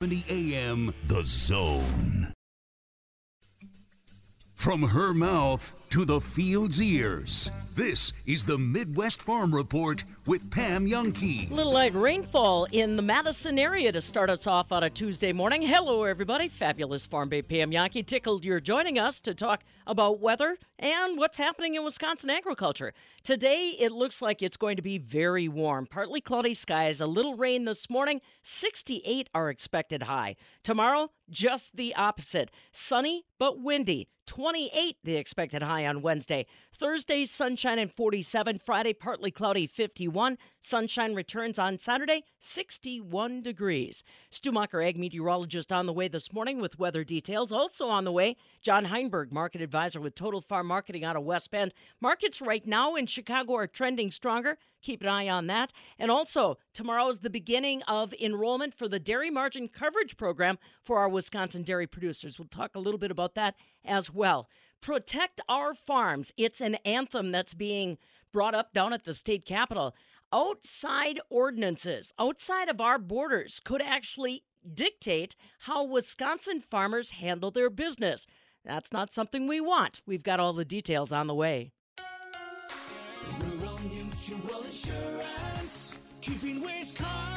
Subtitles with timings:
[0.00, 2.32] 70 AM The Zone.
[4.54, 10.86] From her mouth to the field's ears, this is the Midwest Farm Report with Pam
[10.86, 11.50] Jahnke.
[11.50, 15.62] Little light rainfall in the Madison area to start us off on a Tuesday morning.
[15.62, 16.46] Hello, everybody.
[16.46, 18.06] Fabulous Farm Babe Pam Jahnke.
[18.06, 22.92] Tickled you're joining us to talk about weather and what's happening in Wisconsin agriculture.
[23.24, 25.86] Today, it looks like it's going to be very warm.
[25.86, 28.20] Partly cloudy skies, a little rain this morning.
[28.42, 30.36] 68 are expected high.
[30.62, 32.50] Tomorrow, just the opposite.
[32.70, 34.08] Sunny but windy.
[34.26, 36.44] 28 the expected high on Wednesday.
[36.78, 38.60] Thursday, sunshine and 47.
[38.64, 40.38] Friday, partly cloudy, 51.
[40.60, 44.04] Sunshine returns on Saturday, 61 degrees.
[44.30, 47.50] Stumacher, ag meteorologist, on the way this morning with weather details.
[47.50, 51.50] Also on the way, John Heinberg, market advisor with Total Farm Marketing out of West
[51.50, 51.74] Bend.
[52.00, 54.56] Markets right now in Chicago are trending stronger.
[54.80, 55.72] Keep an eye on that.
[55.98, 60.98] And also, tomorrow is the beginning of enrollment for the Dairy Margin Coverage Program for
[60.98, 62.38] our Wisconsin dairy producers.
[62.38, 64.48] We'll talk a little bit about that as well.
[64.80, 66.32] Protect Our Farms.
[66.36, 67.98] It's an anthem that's being
[68.32, 69.94] brought up down at the state capitol.
[70.32, 74.42] Outside ordinances, outside of our borders, could actually
[74.74, 78.26] dictate how Wisconsin farmers handle their business.
[78.64, 80.02] That's not something we want.
[80.06, 81.72] We've got all the details on the way.
[83.40, 87.27] Rural Mutual Insurance, keeping Wisconsin.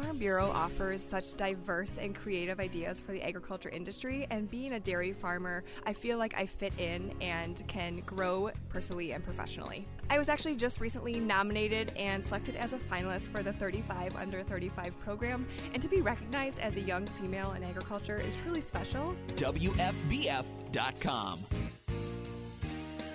[0.00, 4.80] Farm Bureau offers such diverse and creative ideas for the agriculture industry, and being a
[4.80, 9.88] dairy farmer, I feel like I fit in and can grow personally and professionally.
[10.08, 14.44] I was actually just recently nominated and selected as a finalist for the 35 Under
[14.44, 19.16] 35 program, and to be recognized as a young female in agriculture is truly special.
[19.34, 20.58] WFBF.com.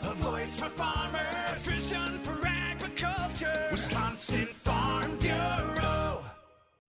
[0.01, 3.69] A voice for farmers, a vision for agriculture.
[3.71, 5.92] Wisconsin Farm Bureau.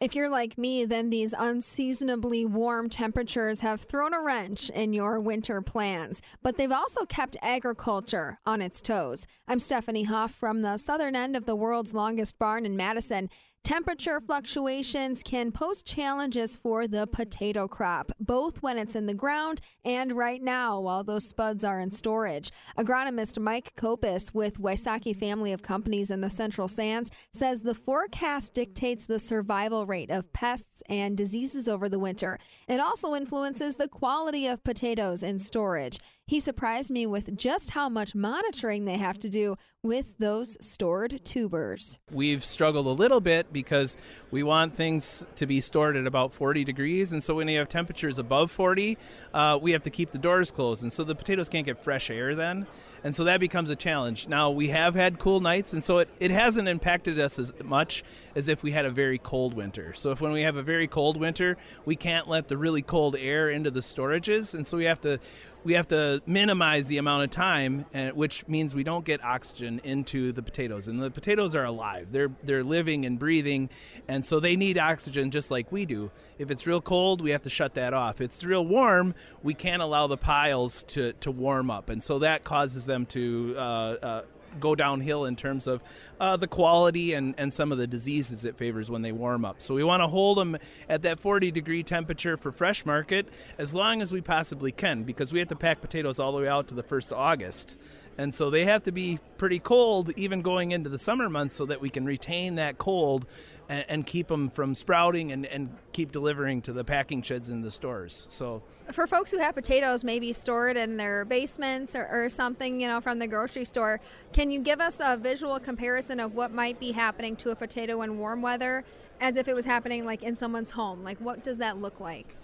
[0.03, 5.17] If you're like me, then these unseasonably warm temperatures have thrown a wrench in your
[5.17, 9.27] winter plans, but they've also kept agriculture on its toes.
[9.47, 13.29] I'm Stephanie Hoff from the southern end of the world's longest barn in Madison.
[13.63, 19.61] Temperature fluctuations can pose challenges for the potato crop, both when it's in the ground
[19.85, 22.51] and right now while those spuds are in storage.
[22.77, 28.53] Agronomist Mike Copas with Wysocki family of companies in the Central Sands says the forecast
[28.53, 32.39] dictates the survival rate of pests and diseases over the winter.
[32.67, 35.99] It also influences the quality of potatoes in storage.
[36.25, 41.19] He surprised me with just how much monitoring they have to do with those stored
[41.25, 41.99] tubers.
[42.09, 43.97] We've struggled a little bit because
[44.31, 47.67] we want things to be stored at about 40 degrees, and so when you have
[47.67, 48.97] temperatures above 40,
[49.33, 52.09] uh, we have to keep the doors closed, and so the potatoes can't get fresh
[52.09, 52.67] air then,
[53.03, 54.27] and so that becomes a challenge.
[54.27, 58.03] Now we have had cool nights, and so it, it hasn't impacted us as much
[58.35, 59.93] as if we had a very cold winter.
[59.93, 63.15] So if when we have a very cold winter, we can't let the really cold
[63.17, 65.19] air into the storages, and so we have to
[65.63, 69.79] we have to minimize the amount of time, uh, which means we don't get oxygen
[69.83, 70.87] into the potatoes.
[70.87, 73.69] And the potatoes are alive; they're they're living and breathing,
[74.07, 76.11] and so they need oxygen just like we do.
[76.37, 78.15] If it's real cold, we have to shut that off.
[78.15, 82.19] If it's real warm, we can't allow the piles to to warm up, and so
[82.19, 83.55] that causes them to.
[83.57, 84.21] Uh, uh,
[84.59, 85.81] go downhill in terms of
[86.19, 89.61] uh, the quality and, and some of the diseases it favors when they warm up.
[89.61, 93.27] So we want to hold them at that 40 degree temperature for fresh market
[93.57, 96.47] as long as we possibly can because we have to pack potatoes all the way
[96.47, 97.77] out to the 1st of August.
[98.17, 101.65] And so they have to be pretty cold even going into the summer months so
[101.65, 103.25] that we can retain that cold
[103.69, 107.61] and, and keep them from sprouting and, and keep delivering to the packing sheds in
[107.61, 108.27] the stores.
[108.29, 112.87] So For folks who have potatoes maybe stored in their basements or, or something, you
[112.87, 113.99] know, from the grocery store,
[114.31, 118.01] can you give us a visual comparison of what might be happening to a potato
[118.01, 118.83] in warm weather
[119.21, 121.03] as if it was happening like in someone's home?
[121.03, 122.35] Like what does that look like?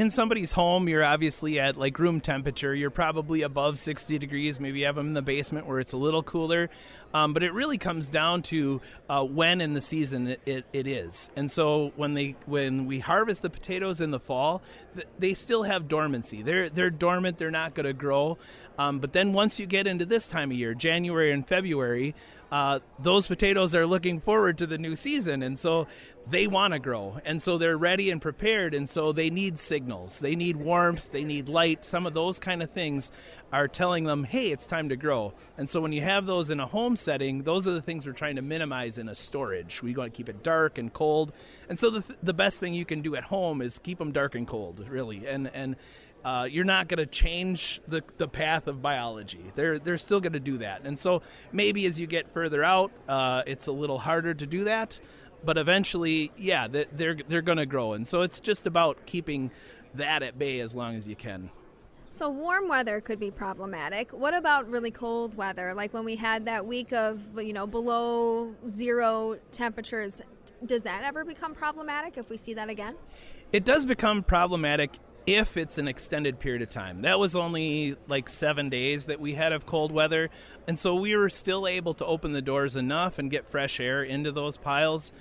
[0.00, 2.74] In somebody's home, you're obviously at like room temperature.
[2.74, 4.58] You're probably above 60 degrees.
[4.58, 6.70] Maybe you have them in the basement where it's a little cooler.
[7.12, 10.86] Um, but it really comes down to uh, when in the season it, it, it
[10.86, 11.30] is.
[11.36, 14.62] And so when they when we harvest the potatoes in the fall,
[14.94, 16.42] th- they still have dormancy.
[16.42, 17.38] They're they're dormant.
[17.38, 18.38] They're not going to grow.
[18.78, 22.14] Um, but then once you get into this time of year, January and February,
[22.50, 25.86] uh, those potatoes are looking forward to the new season, and so
[26.28, 30.18] they want to grow, and so they're ready and prepared, and so they need signals,
[30.20, 31.84] they need warmth, they need light.
[31.84, 33.12] Some of those kind of things
[33.52, 36.60] are telling them, "Hey, it's time to grow." And so when you have those in
[36.60, 39.82] a home setting, those are the things we're trying to minimize in a storage.
[39.82, 41.32] We want to keep it dark and cold,
[41.68, 44.34] and so the the best thing you can do at home is keep them dark
[44.34, 45.76] and cold, really, and and
[46.24, 49.52] uh, you're not going to change the, the path of biology.
[49.54, 51.22] They're they're still going to do that, and so
[51.52, 55.00] maybe as you get further out, uh, it's a little harder to do that.
[55.42, 59.50] But eventually, yeah, they're they're going to grow, and so it's just about keeping
[59.94, 61.50] that at bay as long as you can.
[62.12, 64.10] So warm weather could be problematic.
[64.10, 68.54] What about really cold weather, like when we had that week of you know below
[68.68, 70.20] zero temperatures?
[70.66, 72.96] Does that ever become problematic if we see that again?
[73.52, 77.02] It does become problematic if it's an extended period of time.
[77.02, 80.30] That was only like seven days that we had of cold weather,
[80.66, 84.02] and so we were still able to open the doors enough and get fresh air
[84.02, 85.12] into those piles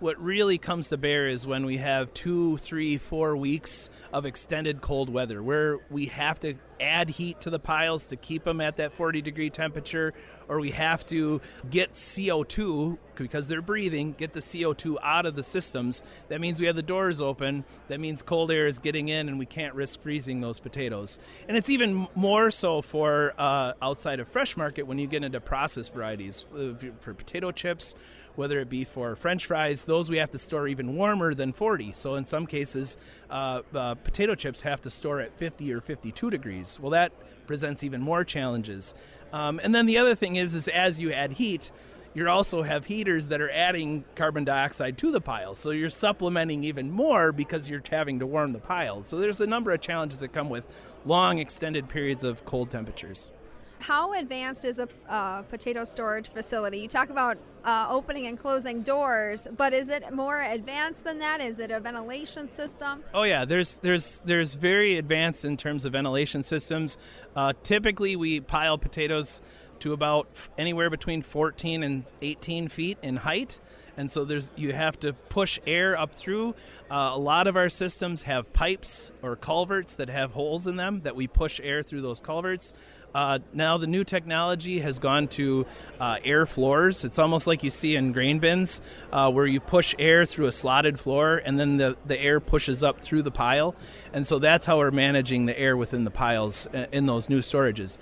[0.00, 4.80] what really comes to bear is when we have two, three, four weeks of extended
[4.80, 8.76] cold weather where we have to add heat to the piles to keep them at
[8.76, 10.14] that 40 degree temperature,
[10.48, 11.40] or we have to
[11.70, 16.02] get CO2 because they're breathing, get the CO2 out of the systems.
[16.28, 17.64] That means we have the doors open.
[17.88, 21.18] That means cold air is getting in, and we can't risk freezing those potatoes.
[21.48, 25.40] And it's even more so for uh, outside of fresh market when you get into
[25.40, 27.94] processed varieties uh, for potato chips
[28.36, 31.92] whether it be for French fries, those we have to store even warmer than 40.
[31.94, 32.96] So in some cases,
[33.30, 36.65] uh, uh, potato chips have to store at 50 or 52 degrees.
[36.80, 37.12] Well, that
[37.46, 38.94] presents even more challenges.
[39.32, 41.70] Um, and then the other thing is, is as you add heat,
[42.14, 45.54] you also have heaters that are adding carbon dioxide to the pile.
[45.54, 49.04] So you're supplementing even more because you're having to warm the pile.
[49.04, 50.64] So there's a number of challenges that come with
[51.04, 53.32] long extended periods of cold temperatures.
[53.78, 56.78] How advanced is a uh, potato storage facility?
[56.78, 61.40] You talk about uh, opening and closing doors, but is it more advanced than that?
[61.40, 63.04] Is it a ventilation system?
[63.12, 66.96] Oh yeah, there's there's there's very advanced in terms of ventilation systems.
[67.34, 69.42] Uh, typically, we pile potatoes
[69.80, 70.26] to about
[70.56, 73.58] anywhere between 14 and 18 feet in height
[73.96, 76.54] and so there's you have to push air up through.
[76.90, 81.00] Uh, a lot of our systems have pipes or culverts that have holes in them
[81.02, 82.74] that we push air through those culverts.
[83.16, 85.64] Uh, now the new technology has gone to
[85.98, 87.02] uh, air floors.
[87.02, 90.52] It's almost like you see in grain bins, uh, where you push air through a
[90.52, 93.74] slotted floor, and then the, the air pushes up through the pile.
[94.12, 97.38] And so that's how we're managing the air within the piles uh, in those new
[97.38, 97.96] storages.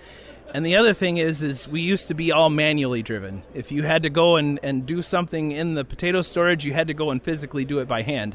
[0.53, 3.45] And the other thing is, is we used to be all manually driven.
[3.55, 6.89] If you had to go and, and do something in the potato storage, you had
[6.89, 8.35] to go and physically do it by hand.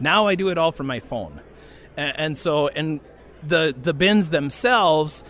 [0.00, 1.40] Now I do it all from my phone.
[1.96, 2.98] And, and so, and
[3.42, 5.22] the the bins themselves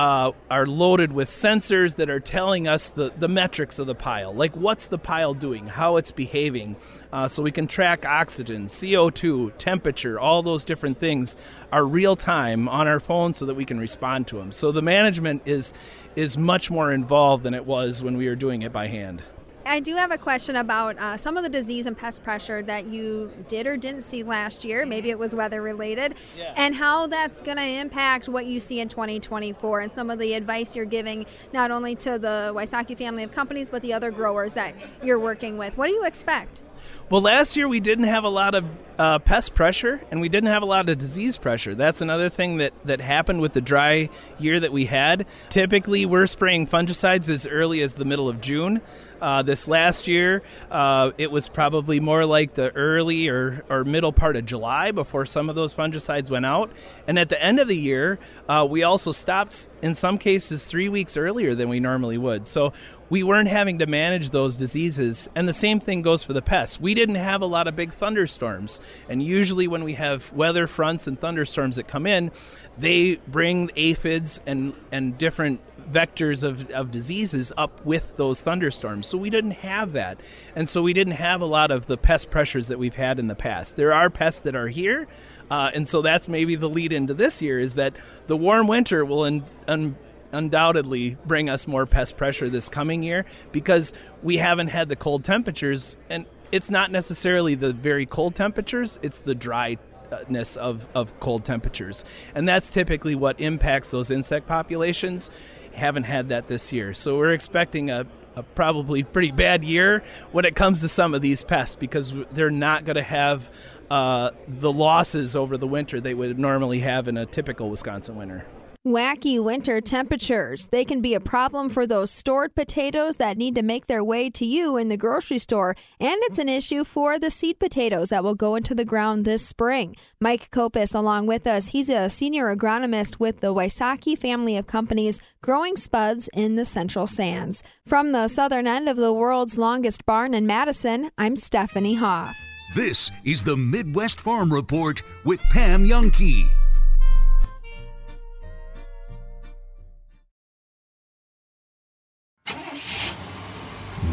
[0.00, 4.32] uh, are loaded with sensors that are telling us the, the metrics of the pile,
[4.32, 6.74] like what's the pile doing, how it's behaving,
[7.12, 11.36] uh, so we can track oxygen, CO2, temperature, all those different things
[11.70, 14.52] are real time on our phone so that we can respond to them.
[14.52, 15.74] So the management is
[16.16, 19.22] is much more involved than it was when we were doing it by hand.
[19.64, 22.86] I do have a question about uh, some of the disease and pest pressure that
[22.86, 24.86] you did or didn't see last year.
[24.86, 26.54] Maybe it was weather related, yeah.
[26.56, 30.34] and how that's going to impact what you see in 2024 and some of the
[30.34, 34.54] advice you're giving not only to the Wysocki family of companies but the other growers
[34.54, 35.76] that you're working with.
[35.76, 36.62] What do you expect?
[37.10, 38.64] Well, last year we didn't have a lot of
[38.96, 41.74] uh, pest pressure and we didn't have a lot of disease pressure.
[41.74, 45.26] That's another thing that, that happened with the dry year that we had.
[45.48, 48.80] Typically, we're spraying fungicides as early as the middle of June.
[49.20, 54.12] Uh, this last year, uh, it was probably more like the early or, or middle
[54.12, 56.70] part of July before some of those fungicides went out.
[57.08, 60.88] And at the end of the year, uh, we also stopped, in some cases, three
[60.88, 62.46] weeks earlier than we normally would.
[62.46, 62.72] So
[63.10, 65.28] we weren't having to manage those diseases.
[65.34, 66.80] And the same thing goes for the pests.
[66.80, 68.80] We didn't have a lot of big thunderstorms.
[69.08, 72.30] And usually, when we have weather fronts and thunderstorms that come in,
[72.78, 79.08] they bring aphids and, and different vectors of, of diseases up with those thunderstorms.
[79.08, 80.20] So we didn't have that.
[80.54, 83.26] And so we didn't have a lot of the pest pressures that we've had in
[83.26, 83.74] the past.
[83.74, 85.08] There are pests that are here.
[85.50, 87.96] Uh, and so that's maybe the lead into this year is that
[88.28, 89.22] the warm winter will
[89.66, 89.96] un-
[90.32, 95.24] undoubtedly bring us more pest pressure this coming year because we haven't had the cold
[95.24, 101.44] temperatures and it's not necessarily the very cold temperatures it's the dryness of, of cold
[101.44, 102.04] temperatures.
[102.34, 105.30] And that's typically what impacts those insect populations.
[105.72, 106.94] Haven't had that this year.
[106.94, 111.22] So we're expecting a, a probably pretty bad year when it comes to some of
[111.22, 113.50] these pests because they're not going to have
[113.90, 118.44] uh, the losses over the winter they would normally have in a typical wisconsin winter
[118.86, 120.68] Wacky winter temperatures.
[120.68, 124.30] They can be a problem for those stored potatoes that need to make their way
[124.30, 128.24] to you in the grocery store, and it's an issue for the seed potatoes that
[128.24, 129.96] will go into the ground this spring.
[130.18, 135.20] Mike Copas, along with us, he's a senior agronomist with the Wysocki family of companies
[135.42, 137.62] growing spuds in the Central Sands.
[137.84, 142.34] From the southern end of the world's longest barn in Madison, I'm Stephanie Hoff.
[142.74, 146.50] This is the Midwest Farm Report with Pam Jahnke.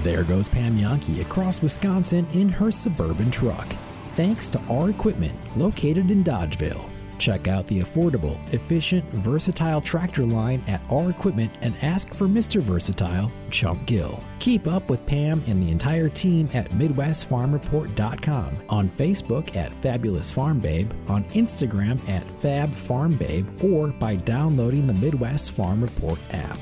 [0.07, 3.67] There goes Pam Jahnke across Wisconsin in her suburban truck.
[4.11, 6.89] Thanks to our equipment located in Dodgeville.
[7.17, 12.61] Check out the affordable, efficient, versatile tractor line at our equipment and ask for Mr.
[12.61, 14.23] Versatile, Chump Gill.
[14.39, 20.59] Keep up with Pam and the entire team at MidwestFarmReport.com, on Facebook at Fabulous Farm
[20.61, 26.57] Babe, on Instagram at Fab Farm Babe, or by downloading the Midwest Farm Report app.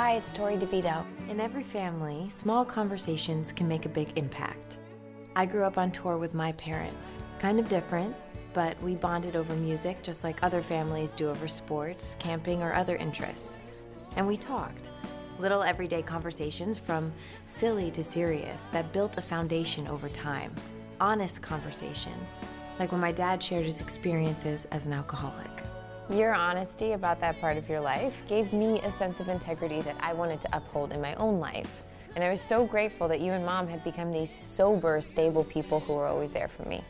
[0.00, 1.04] Hi, it's Torey DeVitto.
[1.28, 4.78] In every family, small conversations can make a big impact.
[5.36, 7.18] I grew up on tour with my parents.
[7.38, 8.16] Kind of different,
[8.54, 12.96] but we bonded over music just like other families do over sports, camping, or other
[12.96, 13.58] interests.
[14.16, 14.90] And we talked.
[15.38, 17.12] Little everyday conversations from
[17.46, 20.54] silly to serious that built a foundation over time.
[20.98, 22.40] Honest conversations,
[22.78, 25.62] like when my dad shared his experiences as an alcoholic.
[26.10, 29.94] Your honesty about that part of your life gave me a sense of integrity that
[30.00, 31.84] I wanted to uphold in my own life.
[32.16, 35.78] And I was so grateful that you and mom had become these sober, stable people
[35.78, 36.82] who were always there for me.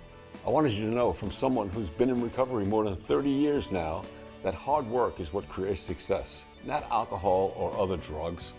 [0.47, 3.71] I wanted you to know from someone who's been in recovery more than 30 years
[3.71, 4.05] now
[4.43, 8.55] that hard work is what creates success, not alcohol or other drugs,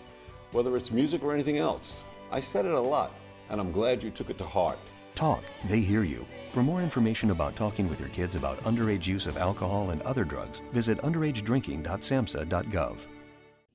[0.52, 2.04] whether it's music or anything else.
[2.30, 3.12] I said it a lot,
[3.50, 4.78] and I'm glad you took it to heart.
[5.16, 6.24] Talk, they hear you.
[6.52, 10.22] For more information about talking with your kids about underage use of alcohol and other
[10.22, 12.96] drugs, visit underagedrinking.samhsa.gov.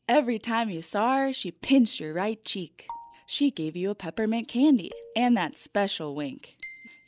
[0.07, 2.87] Every time you saw her, she pinched your right cheek.
[3.25, 6.53] She gave you a peppermint candy and that special wink.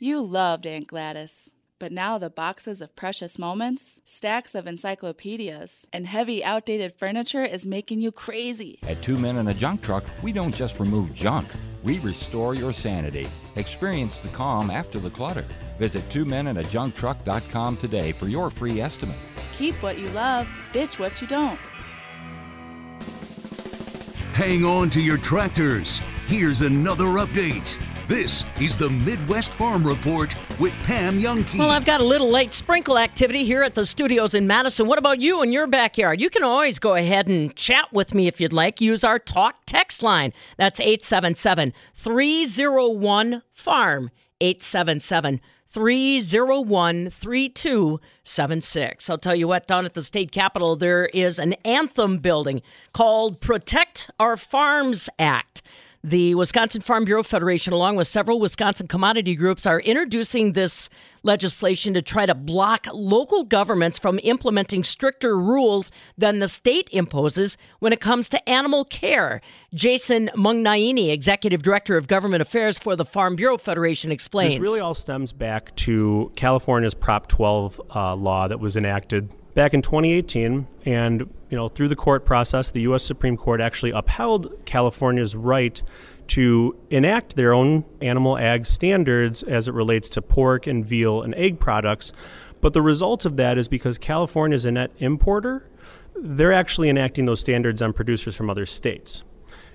[0.00, 1.50] You loved Aunt Gladys.
[1.78, 7.64] But now the boxes of precious moments, stacks of encyclopedias, and heavy outdated furniture is
[7.64, 8.78] making you crazy.
[8.86, 11.48] At Two Men and a Junk Truck, we don't just remove junk,
[11.82, 13.28] we restore your sanity.
[13.56, 15.46] Experience the calm after the clutter.
[15.78, 19.16] Visit twomenandajunktruck.com today for your free estimate.
[19.56, 21.58] Keep what you love, ditch what you don't.
[24.32, 26.00] Hang on to your tractors.
[26.26, 27.78] Here's another update.
[28.10, 31.60] This is the Midwest Farm Report with Pam Jahnke.
[31.60, 34.88] Well, I've got a little late sprinkle activity here at the studios in Madison.
[34.88, 36.20] What about you in your backyard?
[36.20, 38.80] You can always go ahead and chat with me if you'd like.
[38.80, 40.32] Use our talk text line.
[40.56, 44.10] That's 877 301 FARM.
[44.40, 49.08] 877 301 3276.
[49.08, 52.62] I'll tell you what, down at the state capitol, there is an anthem building
[52.92, 55.62] called Protect Our Farms Act.
[56.02, 60.88] The Wisconsin Farm Bureau Federation, along with several Wisconsin commodity groups, are introducing this
[61.22, 67.58] legislation to try to block local governments from implementing stricter rules than the state imposes
[67.80, 69.42] when it comes to animal care.
[69.74, 74.54] Jason Mugnaini, Executive Director of Government Affairs for the Farm Bureau Federation, explains.
[74.54, 79.74] This really all stems back to California's Prop 12 uh, law that was enacted back
[79.74, 84.52] in 2018 and you know through the court process the US Supreme Court actually upheld
[84.64, 85.82] California's right
[86.28, 91.34] to enact their own animal ag standards as it relates to pork and veal and
[91.34, 92.12] egg products.
[92.60, 95.66] But the result of that is because California is a net importer
[96.22, 99.22] they're actually enacting those standards on producers from other states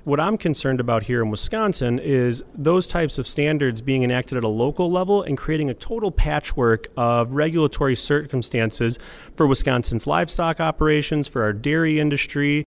[0.06, 4.44] what I'm concerned about here in Wisconsin is those types of standards being enacted at
[4.44, 9.00] a local level and creating a total patchwork of regulatory circumstances
[9.36, 12.65] for Wisconsin's livestock operations, for our dairy industry,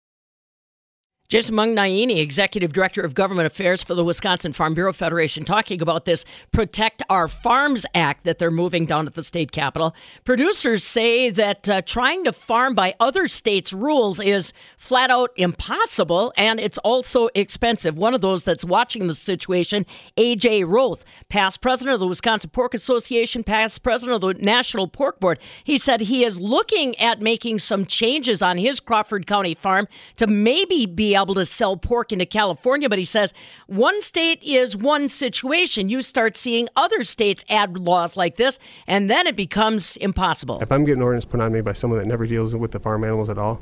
[1.30, 6.06] Jason Mugnaini, Executive Director of Government Affairs for the Wisconsin Farm Bureau Federation, talking about
[6.06, 9.96] this Protect Our Farms Act that they're moving down at the state capitol.
[10.26, 16.34] Producers say that uh, trying to farm by other states' rules is flat out impossible
[16.38, 17.98] and it's also expensive.
[17.98, 19.88] One of those that's watching the situation,
[20.18, 25.20] AJ Roth, past president of the Wisconsin Pork Association, past president of the National Pork
[25.20, 29.88] Board, he said he is looking at making some changes on his Crawford County farm
[30.18, 33.34] to maybe be able to sell pork into California, but he says
[33.68, 35.90] one state is one situation.
[35.90, 40.60] You start seeing other states add laws like this, and then it becomes impossible.
[40.62, 43.04] If I'm getting ordinance put on me by someone that never deals with the farm
[43.04, 43.62] animals at all,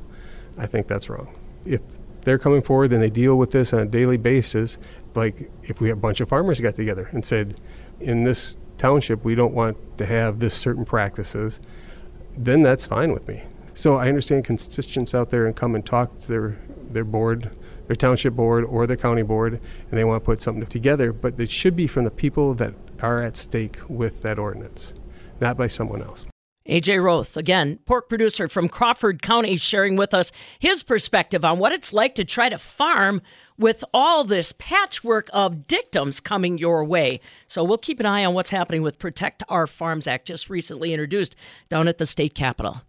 [0.57, 1.35] I think that's wrong.
[1.65, 1.81] If
[2.21, 4.77] they're coming forward and they deal with this on a daily basis,
[5.15, 7.59] like if we have a bunch of farmers got together and said,
[7.99, 11.59] in this township, we don't want to have this certain practices,
[12.37, 13.43] then that's fine with me.
[13.73, 16.57] So I understand constituents out there and come and talk to their,
[16.93, 17.51] their board,
[17.87, 19.53] their township board or their county board,
[19.89, 22.73] and they want to put something together, but it should be from the people that
[23.01, 24.93] are at stake with that ordinance,
[25.39, 26.27] not by someone else.
[26.67, 31.71] AJ Roth, again, pork producer from Crawford County, sharing with us his perspective on what
[31.71, 33.21] it's like to try to farm
[33.57, 37.19] with all this patchwork of dictums coming your way.
[37.47, 40.93] So we'll keep an eye on what's happening with Protect Our Farms Act, just recently
[40.93, 41.35] introduced
[41.67, 42.83] down at the state capitol.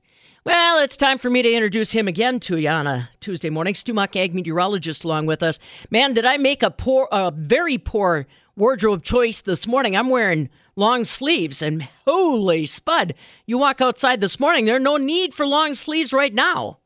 [0.44, 3.74] Well, it's time for me to introduce him again to you on a Tuesday morning.
[3.74, 5.60] Stu Muck, ag meteorologist, along with us.
[5.88, 9.94] Man, did I make a poor, a very poor wardrobe choice this morning?
[9.94, 13.14] I'm wearing long sleeves, and holy spud!
[13.46, 16.78] You walk outside this morning, there's no need for long sleeves right now.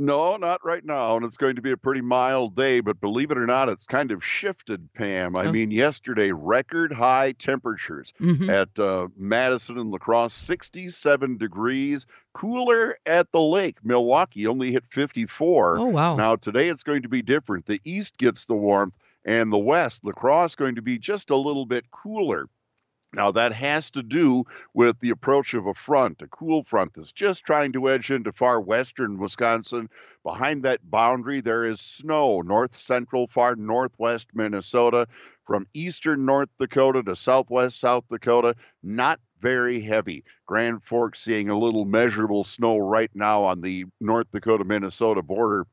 [0.00, 1.16] No, not right now.
[1.16, 3.86] And it's going to be a pretty mild day, but believe it or not, it's
[3.86, 5.36] kind of shifted, Pam.
[5.36, 5.52] I Oh.
[5.52, 8.48] mean, yesterday, record high temperatures Mhm.
[8.48, 12.06] at uh, Madison and La Crosse, 67 degrees.
[12.32, 13.76] Cooler at the lake.
[13.84, 15.78] Milwaukee only hit 54.
[15.78, 16.16] Oh, wow.
[16.16, 17.66] Now, today it's going to be different.
[17.66, 18.94] The east gets the warmth,
[19.26, 22.46] and the west, La Crosse, going to be just a little bit cooler.
[23.12, 27.10] Now, that has to do with the approach of a front, a cool front that's
[27.10, 29.90] just trying to edge into far western Wisconsin.
[30.22, 35.08] Behind that boundary, there is snow, north central, far northwest Minnesota,
[35.44, 38.54] from eastern North Dakota to southwest South Dakota.
[38.82, 40.22] Not very heavy.
[40.46, 45.66] Grand Forks seeing a little measurable snow right now on the North Dakota Minnesota border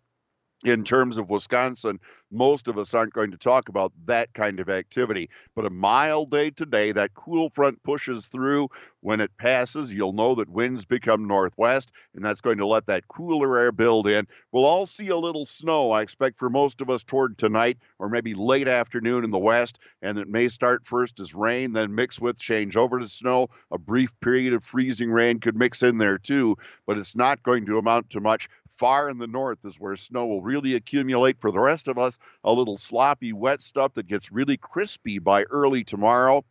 [0.64, 2.00] in terms of Wisconsin,
[2.32, 5.30] most of us aren't going to talk about that kind of activity.
[5.56, 8.70] But a mild day today, that cool front pushes through.
[9.02, 13.08] When it passes, you'll know that winds become northwest, and that's going to let that
[13.08, 14.28] cooler air build in.
[14.52, 18.10] We'll all see a little snow, I expect, for most of us toward tonight or
[18.10, 19.78] maybe late afternoon in the west.
[20.02, 23.50] And it may start first as rain, then mix with change over to snow.
[23.72, 27.66] A brief period of freezing rain could mix in there too, but it's not going
[27.68, 31.40] to amount to much far in the north is where snow will really accumulate.
[31.40, 35.44] For the rest of us, a little sloppy, wet stuff that gets really crispy by
[35.44, 36.46] early tomorrow.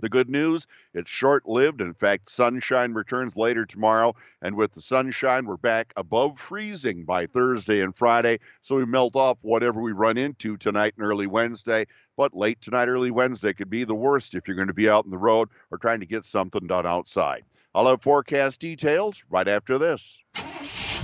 [0.00, 1.80] The good news, it's short lived.
[1.80, 4.14] In fact, sunshine returns later tomorrow.
[4.42, 8.38] And with the sunshine, we're back above freezing by Thursday and Friday.
[8.60, 11.86] So we melt off whatever we run into tonight and early Wednesday.
[12.16, 15.04] But late tonight, early Wednesday could be the worst if you're going to be out
[15.04, 17.42] on the road or trying to get something done outside.
[17.74, 20.20] I'll have forecast details right after this.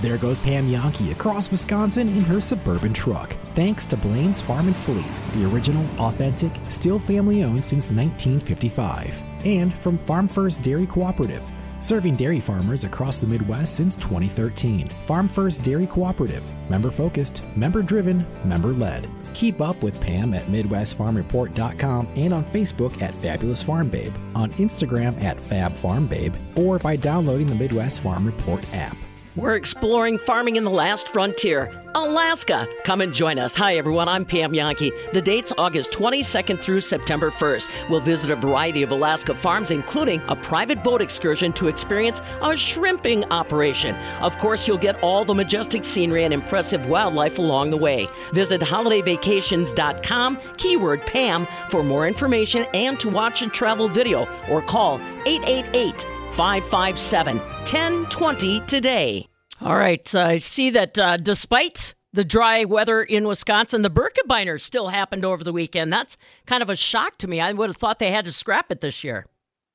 [0.01, 3.33] There goes Pam Jahnke across Wisconsin in her suburban truck.
[3.53, 9.21] Thanks to Blaine's Farm and Fleet, the original, authentic, still family owned since 1955.
[9.45, 14.89] And from Farm First Dairy Cooperative, serving dairy farmers across the Midwest since 2013.
[14.89, 19.07] Farm First Dairy Cooperative, member focused, member driven, member led.
[19.33, 25.21] Keep up with Pam at MidwestFarmReport.com and on Facebook at Fabulous Farm Babe, on Instagram
[25.23, 28.97] at Fab Farm Babe, or by downloading the Midwest Farm Report app.
[29.35, 32.69] We're exploring farming in the last frontier, Alaska.
[32.85, 33.53] Come and join us.
[33.55, 34.07] Hi, everyone.
[34.07, 34.93] I'm Pam Jahnke.
[35.11, 37.69] The date's August 22nd through September 1st.
[37.89, 42.55] We'll visit a variety of Alaska farms, including a private boat excursion to experience a
[42.55, 43.93] shrimping operation.
[44.21, 48.07] Of course, you'll get all the majestic scenery and impressive wildlife along the way.
[48.31, 55.01] Visit holidayvacations.com, keyword Pam, for more information and to watch a travel video or call
[55.25, 59.27] 888 557 1020 today.
[59.61, 64.89] All right, I see that uh, despite the dry weather in Wisconsin, the Birkebeiner still
[64.89, 65.93] happened over the weekend.
[65.93, 67.39] That's kind of a shock to me.
[67.39, 69.27] I would have thought they had to scrap it this year.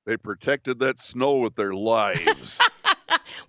[0.04, 2.58] They protected that snow with their lives.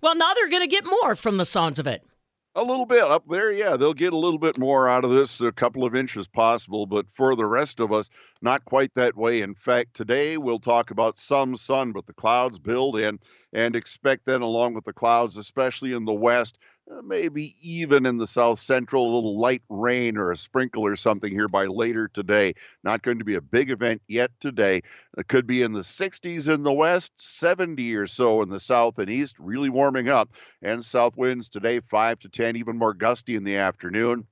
[0.00, 2.04] Well, now they're going to get more from the sounds of it.
[2.54, 3.76] A little bit up there, yeah.
[3.76, 7.06] They'll get a little bit more out of this, a couple of inches possible, but
[7.10, 8.10] for the rest of us,
[8.42, 9.40] not quite that way.
[9.40, 13.18] In fact, today we'll talk about some sun, but the clouds build in
[13.54, 16.58] and expect then, along with the clouds, especially in the west,
[16.92, 20.96] Uh, maybe even in the south central, a little light rain or a sprinkle or
[20.96, 22.54] something here by later today.
[22.82, 24.82] Not going to be a big event yet today.
[25.16, 28.98] It could be in the 60s in the west, 70 or so in the south
[28.98, 30.32] and east, really warming up.
[30.60, 34.26] And south winds today, 5 to 10, even more gusty in the afternoon.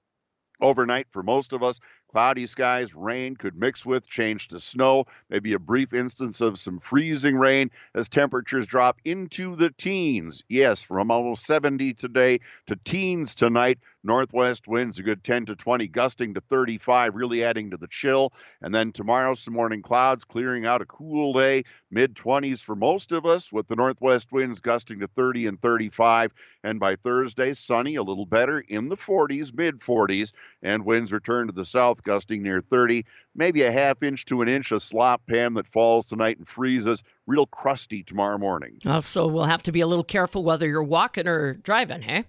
[0.60, 5.52] Overnight, for most of us, cloudy skies, rain could mix with, change to snow, maybe
[5.52, 10.42] a brief instance of some freezing rain as temperatures drop into the teens.
[10.48, 13.78] Yes, from almost 70 today to teens tonight.
[14.02, 18.32] Northwest winds a good 10 to 20, gusting to 35, really adding to the chill.
[18.62, 23.12] And then tomorrow, some morning clouds, clearing out a cool day, mid 20s for most
[23.12, 26.32] of us, with the northwest winds gusting to 30 and 35.
[26.64, 30.32] And by Thursday, sunny, a little better in the 40s, mid 40s,
[30.62, 33.04] and winds return to the south gusting near 30.
[33.34, 37.02] Maybe a half inch to an inch of slop, Pam, that falls tonight and freezes.
[37.26, 38.78] Real crusty tomorrow morning.
[38.84, 42.24] Uh, so we'll have to be a little careful whether you're walking or driving, hey?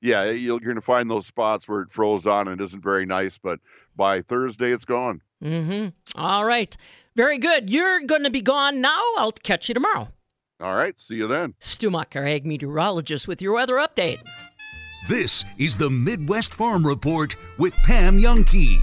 [0.00, 3.38] Yeah, you're going to find those spots where it froze on and isn't very nice,
[3.38, 3.58] but
[3.96, 5.22] by Thursday, it's gone.
[5.42, 5.88] Mm-hmm.
[6.20, 6.76] All right.
[7.16, 7.70] Very good.
[7.70, 9.00] You're going to be gone now.
[9.16, 10.08] I'll catch you tomorrow.
[10.60, 10.98] All right.
[11.00, 11.54] See you then.
[11.58, 14.20] Stu Muck, our ag meteorologist, with your weather update.
[15.08, 18.82] This is the Midwest Farm Report with Pam Jahnke.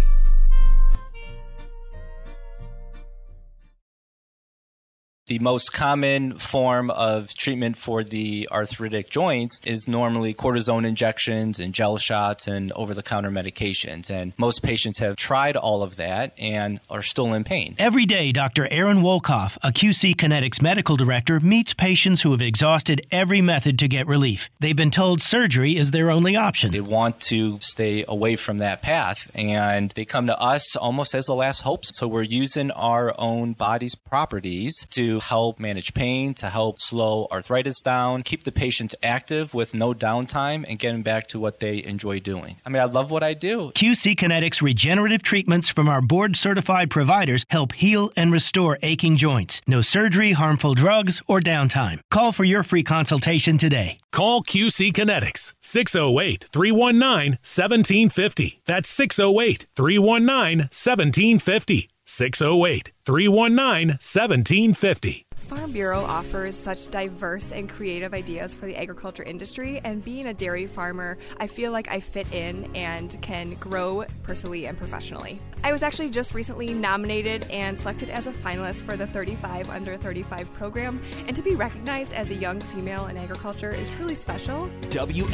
[5.26, 11.74] The most common form of treatment for the arthritic joints is normally cortisone injections and
[11.74, 14.10] gel shots and over the counter medications.
[14.10, 17.76] And most patients have tried all of that and are still in pain.
[17.80, 18.68] Every day, Dr.
[18.70, 23.88] Aaron Wolkoff, a QC Kinetics medical director, meets patients who have exhausted every method to
[23.88, 24.50] get relief.
[24.60, 26.74] They've been told surgery is their only option.
[26.74, 31.28] They want to stay away from that path and they come to us almost as
[31.28, 31.86] the last hope.
[31.86, 37.82] So we're using our own body's properties to help manage pain, to help slow arthritis
[37.82, 42.20] down, keep the patients active with no downtime, and getting back to what they enjoy
[42.20, 42.58] doing.
[42.66, 43.72] I mean, I love what I do.
[43.76, 49.62] QC Kinetics regenerative treatments from our board certified providers help heal and restore aching joints.
[49.68, 52.00] No surgery, harmful drugs, or downtime.
[52.12, 54.00] Call for your free consultation today.
[54.12, 58.62] Call QC Kinetics 608 319 1750.
[58.66, 61.90] That's 608 319 1750.
[62.06, 65.26] 608 319 1750.
[65.44, 70.34] Farm Bureau offers such diverse and creative ideas for the agriculture industry, and being a
[70.34, 75.42] dairy farmer, I feel like I fit in and can grow personally and professionally.
[75.64, 79.98] I was actually just recently nominated and selected as a finalist for the 35 Under
[79.98, 84.70] 35 program, and to be recognized as a young female in agriculture is truly special.
[84.90, 85.34] WFBF.com.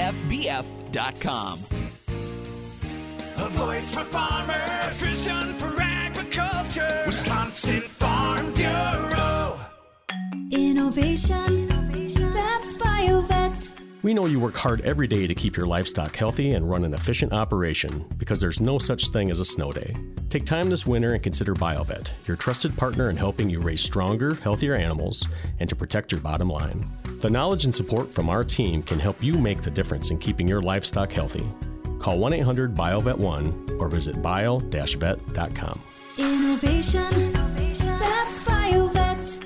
[3.37, 5.69] A voice for farmers, a vision for
[6.39, 7.03] agriculture.
[7.05, 9.59] Wisconsin Farm Bureau.
[10.51, 11.67] Innovation,
[12.33, 13.71] that's BioVet.
[14.01, 16.93] We know you work hard every day to keep your livestock healthy and run an
[16.93, 19.93] efficient operation because there's no such thing as a snow day.
[20.29, 24.35] Take time this winter and consider BioVet, your trusted partner in helping you raise stronger,
[24.35, 25.27] healthier animals
[25.59, 26.85] and to protect your bottom line.
[27.19, 30.47] The knowledge and support from our team can help you make the difference in keeping
[30.47, 31.45] your livestock healthy.
[31.99, 35.81] Call 1 800 BioVet 1 or visit bio vet.com.
[36.61, 39.45] Innovation, that's BioVet.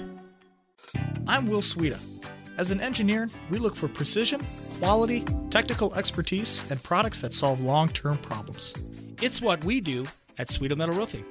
[1.28, 2.00] I'm Will Sweda.
[2.58, 4.42] As an engineer, we look for precision,
[4.80, 8.74] quality, technical expertise, and products that solve long term problems.
[9.22, 10.06] It's what we do
[10.40, 11.24] at Sweda Metal Roofing.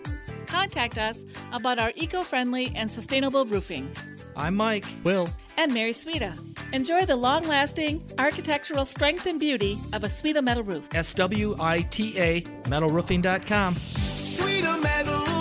[0.46, 3.90] Contact us about our eco friendly and sustainable roofing.
[4.36, 4.84] I'm Mike.
[5.02, 5.28] Will.
[5.56, 6.38] And Mary Sweda.
[6.72, 10.86] Enjoy the long lasting architectural strength and beauty of a Sweda metal roof.
[10.94, 13.74] S W I T A metalroofing.com.
[13.98, 15.31] Sweeter Metal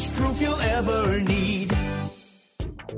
[0.00, 1.76] Last roof you'll ever need.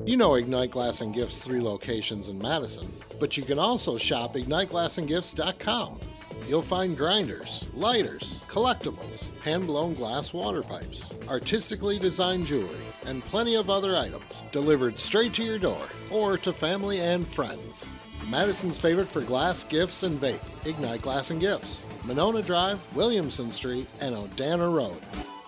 [0.06, 2.88] You know Ignite Glass and Gifts three locations in Madison,
[3.18, 5.98] but you can also shop igniteglassandgifts.com.
[6.46, 13.68] You'll find grinders, lighters, collectibles, hand-blown glass water pipes, artistically designed jewelry, and plenty of
[13.68, 17.92] other items delivered straight to your door or to family and friends.
[18.28, 23.88] Madison's favorite for glass gifts and vape, Ignite Glass and Gifts, Monona Drive, Williamson Street,
[24.00, 25.02] and Odana Road.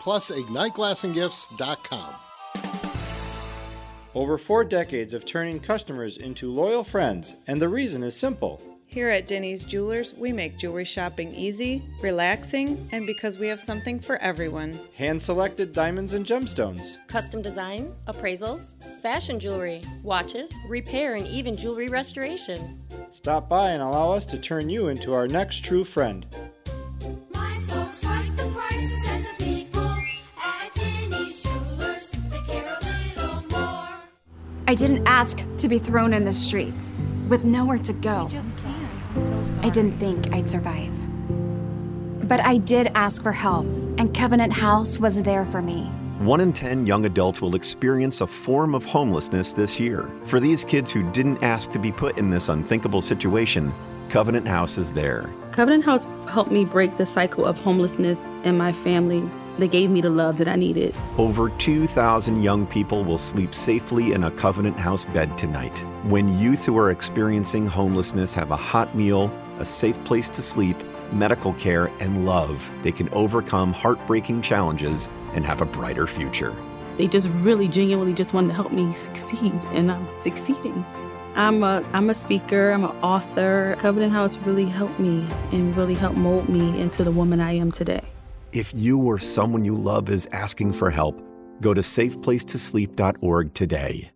[0.05, 2.15] Plus, igniteglassandgifts.com.
[4.15, 8.61] Over four decades of turning customers into loyal friends, and the reason is simple.
[8.87, 13.99] Here at Denny's Jewelers, we make jewelry shopping easy, relaxing, and because we have something
[13.99, 14.79] for everyone.
[14.95, 16.99] Hand selected diamonds and gemstones.
[17.09, 22.79] Custom design, appraisals, fashion jewelry, watches, repair, and even jewelry restoration.
[23.11, 26.27] Stop by and allow us to turn you into our next true friend.
[34.75, 38.29] I didn't ask to be thrown in the streets with nowhere to go.
[39.63, 40.93] I didn't think I'd survive.
[42.27, 43.67] But I did ask for help,
[43.99, 45.85] and Covenant House was there for me.
[46.19, 50.11] One in 10 young adults will experience a form of homelessness this year.
[50.25, 53.73] For these kids who didn't ask to be put in this unthinkable situation,
[54.09, 55.31] Covenant House is there.
[55.53, 59.23] Covenant House helped me break the cycle of homelessness in my family.
[59.59, 60.95] They gave me the love that I needed.
[61.17, 65.79] Over 2,000 young people will sleep safely in a Covenant House bed tonight.
[66.05, 70.77] When youth who are experiencing homelessness have a hot meal, a safe place to sleep,
[71.13, 76.55] medical care, and love, they can overcome heartbreaking challenges and have a brighter future.
[76.97, 80.85] They just really genuinely just wanted to help me succeed, and I'm succeeding.
[81.37, 83.77] I'm a I'm a speaker, I'm an author.
[83.79, 87.73] Covenant House really helped me and really helped mold me into the woman I am
[87.73, 88.03] today.
[88.55, 91.21] If you or someone you love is asking for help,
[91.61, 94.13] go to safeplacetosleep.org today.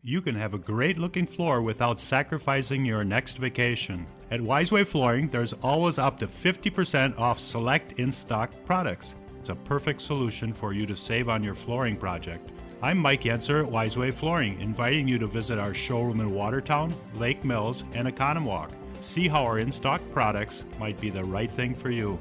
[0.00, 4.06] You can have a great looking floor without sacrificing your next vacation.
[4.30, 9.16] At Wiseway Flooring, there's always up to 50% off select in stock products.
[9.38, 12.52] It's a perfect solution for you to save on your flooring project.
[12.80, 17.44] I'm Mike Yenser at Wiseway Flooring, inviting you to visit our showroom in Watertown, Lake
[17.44, 18.70] Mills, and Oconomowoc.
[19.02, 22.18] See how our in stock products might be the right thing for you.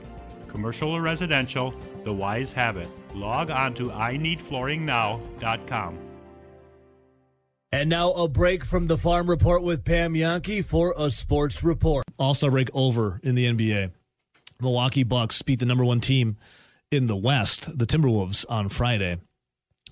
[0.54, 2.88] Commercial or residential, the Wise have it.
[3.14, 6.00] Log on to ineedflooringnow.com.
[7.74, 12.06] And now a break from the Farm Report with Pam Jahnke for a sports report.
[12.20, 13.90] All Star break over in the NBA.
[14.62, 16.38] Milwaukee Bucks beat the number one team
[16.92, 19.18] in the West, the Timberwolves, on Friday.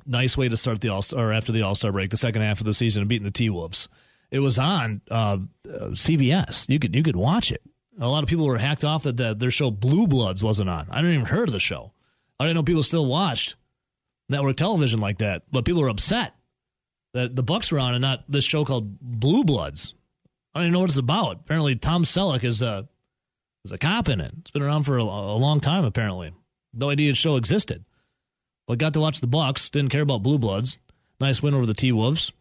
[0.05, 2.59] Nice way to start the All or after the All Star break, the second half
[2.59, 3.89] of the season, beating the T Wolves.
[4.29, 6.69] It was on uh, uh, CBS.
[6.69, 7.63] You could you could watch it.
[7.99, 10.87] A lot of people were hacked off that the, their show Blue Bloods wasn't on.
[10.89, 11.91] I didn't even heard of the show.
[12.39, 13.55] I didn't know people still watched
[14.29, 15.43] network television like that.
[15.51, 16.33] But people were upset
[17.13, 19.93] that the Bucks were on and not this show called Blue Bloods.
[20.53, 21.41] I don't even know what it's about.
[21.41, 22.87] Apparently, Tom Selleck is a
[23.63, 24.33] is a cop in it.
[24.39, 25.85] It's been around for a, a long time.
[25.85, 26.33] Apparently,
[26.73, 27.85] no idea the show existed.
[28.67, 29.69] But got to watch the Bucks.
[29.69, 30.77] Didn't care about Blue Bloods.
[31.19, 32.31] Nice win over the T Wolves.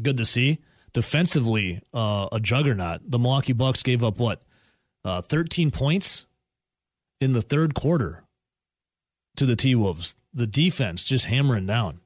[0.00, 0.58] Good to see.
[0.94, 3.02] Defensively, uh, a juggernaut.
[3.04, 4.42] The Milwaukee Bucks gave up what,
[5.04, 6.26] uh, thirteen points
[7.20, 8.24] in the third quarter
[9.36, 10.14] to the T Wolves.
[10.34, 12.00] The defense just hammering down.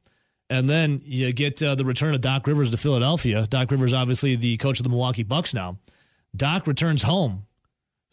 [0.51, 3.47] And then you get uh, the return of Doc Rivers to Philadelphia.
[3.49, 5.79] Doc Rivers, obviously the coach of the Milwaukee Bucks now.
[6.37, 7.47] Doc returns home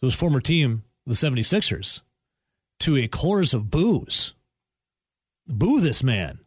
[0.00, 2.00] to his former team, the 76ers,
[2.80, 4.32] to a chorus of boos.
[5.46, 6.38] Boo this man.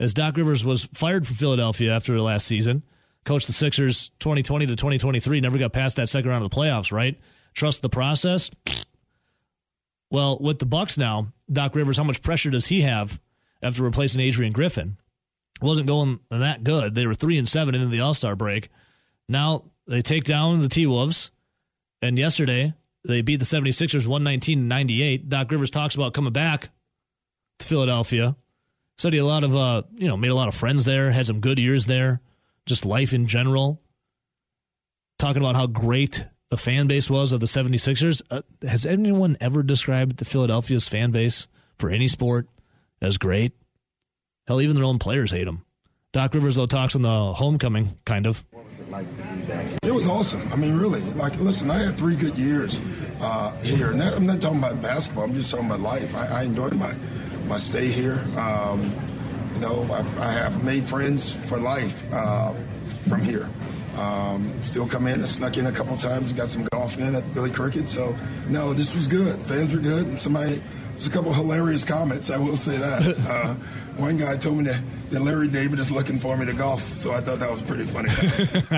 [0.00, 2.82] As Doc Rivers was fired from Philadelphia after the last season,
[3.24, 6.92] coached the Sixers 2020 to 2023, never got past that second round of the playoffs,
[6.92, 7.18] right?
[7.54, 8.50] Trust the process.
[10.10, 13.20] Well, with the Bucks now, Doc Rivers, how much pressure does he have
[13.62, 14.96] after replacing Adrian Griffin?
[15.60, 16.94] wasn't going that good.
[16.94, 18.68] They were three and seven into the All Star break.
[19.28, 21.30] Now they take down the T Wolves,
[22.00, 25.28] and yesterday they beat the 76ers 119 98.
[25.28, 26.70] Doc Rivers talks about coming back
[27.58, 28.36] to Philadelphia.
[28.96, 31.26] Said he a lot of uh, you know, made a lot of friends there, had
[31.26, 32.20] some good years there,
[32.66, 33.80] just life in general.
[35.18, 38.22] Talking about how great the fan base was of the 76ers.
[38.30, 42.48] Uh, has anyone ever described the Philadelphia's fan base for any sport
[43.00, 43.52] as great?
[44.46, 45.64] Hell, even their own players hate them.
[46.12, 48.42] Doc Rivers, though, talks on the homecoming, kind of.
[49.82, 50.42] It was awesome.
[50.50, 51.00] I mean, really.
[51.12, 52.80] Like, listen, I had three good years
[53.20, 53.90] uh, here.
[53.90, 55.24] And that, I'm not talking about basketball.
[55.24, 56.14] I'm just talking about life.
[56.14, 56.94] I, I enjoyed my
[57.46, 58.22] my stay here.
[58.36, 58.92] Um,
[59.54, 62.52] you know, I, I, have made friends for life uh,
[63.08, 63.48] from here.
[63.98, 65.20] Um, still come in.
[65.20, 66.32] I snuck in a couple times.
[66.32, 67.88] Got some golf in at Philly Cricket.
[67.88, 68.16] So,
[68.48, 69.40] no, this was good.
[69.42, 70.06] Fans were good.
[70.06, 72.30] And somebody, there's a couple hilarious comments.
[72.30, 73.16] I will say that.
[73.28, 73.54] Uh,
[73.98, 74.80] one guy told me that,
[75.10, 77.84] that Larry David is looking for me to golf, so I thought that was pretty
[77.84, 78.10] funny.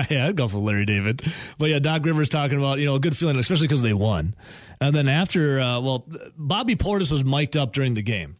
[0.09, 1.21] yeah, I'd go for Larry David.
[1.59, 4.35] But yeah, Doc Rivers talking about you know a good feeling, especially because they won.
[4.79, 8.37] And then after, uh, well, Bobby Portis was mic'd up during the game,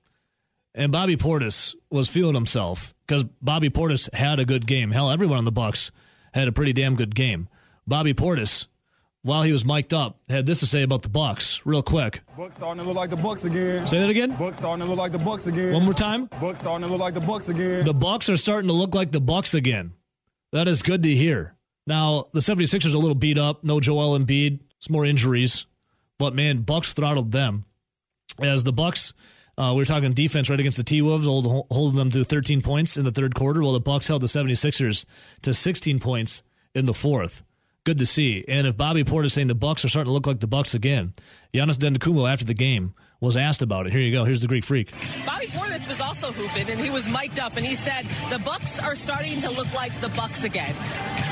[0.73, 4.89] and Bobby Portis was feeling himself because Bobby Portis had a good game.
[4.89, 5.91] Hell, everyone on the Bucks
[6.33, 7.47] had a pretty damn good game.
[7.87, 8.65] Bobby Portis
[9.23, 12.21] while he was mic'd up, had this to say about the Bucks, real quick.
[12.35, 13.85] Bucks starting to look like the Bucks again.
[13.85, 14.35] Say that again.
[14.35, 15.73] Bucks starting to look like the Bucks again.
[15.73, 16.25] One more time.
[16.39, 17.85] Bucks starting to look like the Bucks again.
[17.85, 19.93] The Bucks are starting to look like the Bucks again.
[20.51, 21.55] That is good to hear.
[21.85, 23.63] Now, the 76ers are a little beat up.
[23.63, 24.59] No Joel Embiid.
[24.79, 25.65] Some more injuries.
[26.17, 27.65] But man, Bucks throttled them.
[28.39, 29.13] As the Bucks,
[29.61, 33.05] uh, we were talking defense right against the T-Wolves, holding them to 13 points in
[33.05, 35.05] the third quarter, while the Bucks held the 76ers
[35.43, 36.41] to 16 points
[36.73, 37.43] in the fourth
[37.83, 38.45] good to see.
[38.47, 41.13] And if Bobby Portis saying the Bucks are starting to look like the Bucks again,
[41.53, 43.93] Giannis Antetokounmpo after the game was asked about it.
[43.93, 44.25] Here you go.
[44.25, 44.91] Here's the Greek Freak.
[45.27, 48.79] Bobby Portis was also hooping, and he was mic'd up, and he said the Bucks
[48.79, 50.73] are starting to look like the Bucks again.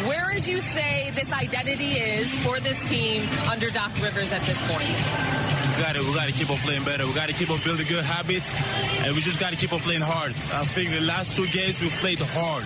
[0.06, 4.62] Where would you say this identity is for this team under Doc Rivers at this
[4.69, 4.86] point?
[4.86, 7.08] We got to we got to keep on playing better.
[7.08, 8.56] We got to keep on building good habits,
[9.04, 10.32] and we just got to keep on playing hard.
[10.54, 12.65] I think the last two games we've played hard,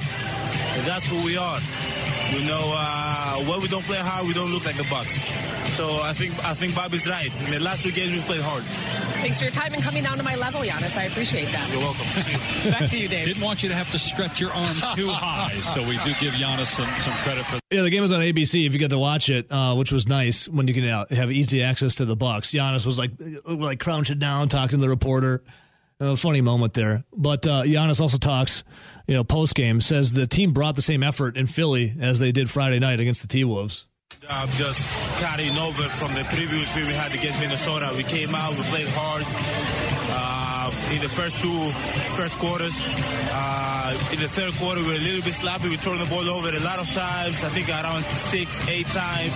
[0.77, 1.59] and that's who we are.
[2.35, 5.31] You know, uh, when we don't play hard, we don't look like the Bucks.
[5.71, 7.31] So I think I think Bobby's right.
[7.45, 8.63] In the last two games, we've played hard.
[9.15, 10.97] Thanks for your time and coming down to my level, Giannis.
[10.97, 11.69] I appreciate that.
[11.71, 12.05] You're welcome.
[12.71, 13.25] Back to you, Dave.
[13.25, 16.33] Didn't want you to have to stretch your arm too high, so we do give
[16.33, 17.59] Giannis some, some credit for.
[17.71, 18.65] Yeah, the game was on ABC.
[18.65, 21.31] If you get to watch it, uh, which was nice when you can uh, have
[21.31, 22.51] easy access to the Bucks.
[22.51, 23.11] Giannis was like
[23.45, 25.43] like crouching down, talking to the reporter.
[25.99, 28.63] A funny moment there, but uh, Giannis also talks
[29.07, 32.31] you know, post game says the team brought the same effort in Philly as they
[32.31, 33.85] did Friday night against the T Wolves.
[34.21, 37.91] Job just carrying over from the previous game we had against Minnesota.
[37.95, 39.23] We came out, we played hard.
[40.15, 41.69] Uh, in the first two
[42.15, 42.83] first quarters,
[43.31, 43.72] uh,
[44.11, 45.69] in the third quarter, we were a little bit sloppy.
[45.69, 47.43] We turned the ball over a lot of times.
[47.43, 49.35] I think around six, eight times.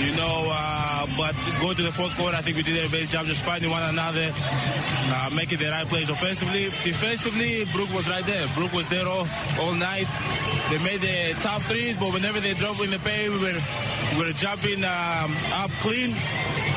[0.00, 3.12] You know, uh, but go to the fourth quarter, I think we did a best
[3.12, 6.64] job just finding one another, uh, making the right plays offensively.
[6.82, 8.46] Defensively, Brook was right there.
[8.56, 9.26] Brook was there all,
[9.60, 10.06] all night.
[10.70, 13.60] They made the top threes, but whenever they drove in the paint, we were
[14.18, 15.30] we were jumping um,
[15.62, 16.14] up clean,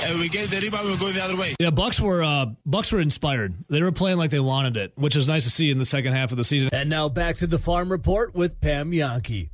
[0.03, 0.85] and we get the rebound.
[0.85, 1.55] We were going the other way.
[1.59, 3.55] Yeah, Bucks were uh, Bucks were inspired.
[3.69, 6.13] They were playing like they wanted it, which is nice to see in the second
[6.13, 6.69] half of the season.
[6.73, 9.49] And now back to the farm report with Pam Jahnke.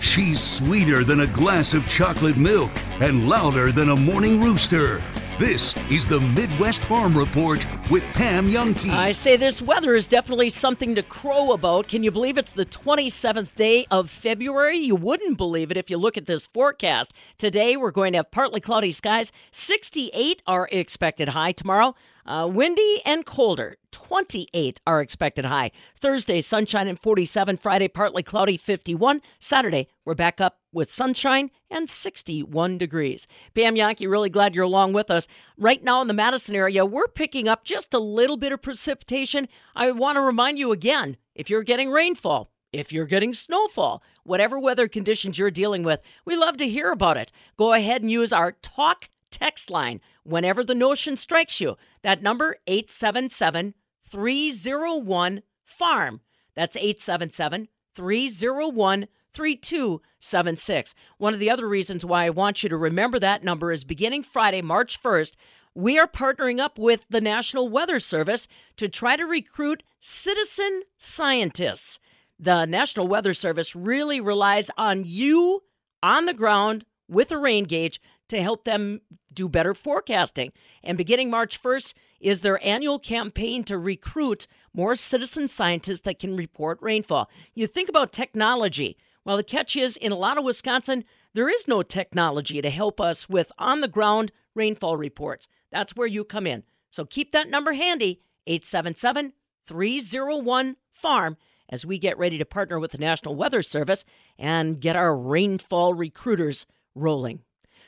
[0.00, 2.70] She's sweeter than a glass of chocolate milk
[3.02, 5.02] and louder than a morning rooster.
[5.36, 8.88] This is the Midwest Farm Report with Pam Jahnke.
[8.90, 11.88] I say this weather is definitely something to crow about.
[11.88, 14.78] Can you believe it's the 27th day of February?
[14.78, 17.12] You wouldn't believe it if you look at this forecast.
[17.36, 19.32] Today, we're going to have partly cloudy skies.
[19.50, 21.94] 68 are expected high tomorrow.
[22.30, 23.76] Uh, windy and colder.
[23.90, 25.72] 28 are expected high.
[25.96, 27.56] Thursday, sunshine and 47.
[27.56, 29.20] Friday, partly cloudy, 51.
[29.40, 33.26] Saturday, we're back up with sunshine and 61 degrees.
[33.52, 35.26] Pam Jahnke, really glad you're along with us.
[35.58, 39.48] Right now in the Madison area, we're picking up just a little bit of precipitation.
[39.74, 44.56] I want to remind you again if you're getting rainfall, if you're getting snowfall, whatever
[44.56, 47.32] weather conditions you're dealing with, we love to hear about it.
[47.56, 51.76] Go ahead and use our talk text line whenever the notion strikes you.
[52.02, 56.20] That number 877 301 farm.
[56.54, 60.94] That's 877 301 3276.
[61.18, 64.22] One of the other reasons why I want you to remember that number is beginning
[64.24, 65.36] Friday, March 1st,
[65.74, 72.00] we are partnering up with the National Weather Service to try to recruit citizen scientists.
[72.40, 75.62] The National Weather Service really relies on you
[76.02, 79.00] on the ground with a rain gauge to help them
[79.32, 80.52] do better forecasting.
[80.82, 86.36] And beginning March 1st is their annual campaign to recruit more citizen scientists that can
[86.36, 87.30] report rainfall.
[87.54, 88.96] You think about technology.
[89.24, 93.00] Well, the catch is in a lot of Wisconsin, there is no technology to help
[93.00, 95.48] us with on the ground rainfall reports.
[95.70, 96.64] That's where you come in.
[96.90, 99.32] So keep that number handy 877
[99.66, 101.36] 301 FARM
[101.68, 104.04] as we get ready to partner with the National Weather Service
[104.38, 107.40] and get our rainfall recruiters rolling.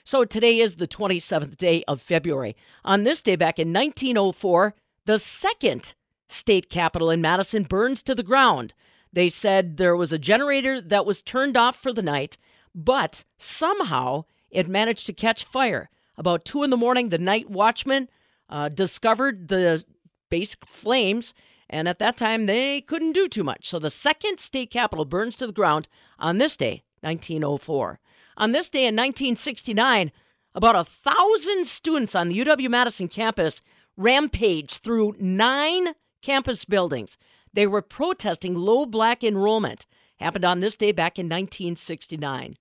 [0.04, 2.56] So today is the 27th day of February.
[2.84, 4.74] On this day back in 1904,
[5.06, 5.94] the second
[6.28, 8.74] state capitol in Madison burns to the ground.
[9.12, 12.36] They said there was a generator that was turned off for the night,
[12.74, 15.88] but somehow it managed to catch fire.
[16.16, 18.08] About two in the morning, the night watchman
[18.48, 19.84] uh, discovered the
[20.30, 21.32] basic flames,
[21.70, 23.68] and at that time they couldn't do too much.
[23.68, 25.88] So the second state capitol burns to the ground
[26.18, 28.00] on this day, 1904.
[28.36, 30.12] On this day in 1969,
[30.54, 33.62] about a thousand students on the UW Madison campus
[33.96, 37.18] rampaged through nine campus buildings.
[37.52, 39.86] They were protesting low black enrollment.
[40.16, 42.56] Happened on this day back in 1969.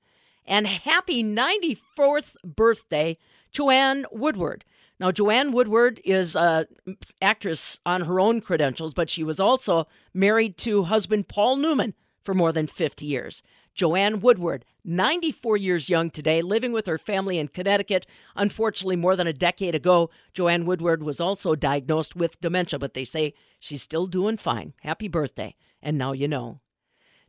[0.45, 3.17] And happy 94th birthday,
[3.51, 4.65] Joanne Woodward.
[4.99, 6.65] Now, Joanne Woodward is an
[7.21, 12.33] actress on her own credentials, but she was also married to husband Paul Newman for
[12.33, 13.41] more than 50 years.
[13.73, 18.05] Joanne Woodward, 94 years young today, living with her family in Connecticut.
[18.35, 23.05] Unfortunately, more than a decade ago, Joanne Woodward was also diagnosed with dementia, but they
[23.05, 24.73] say she's still doing fine.
[24.81, 25.55] Happy birthday.
[25.81, 26.59] And now you know.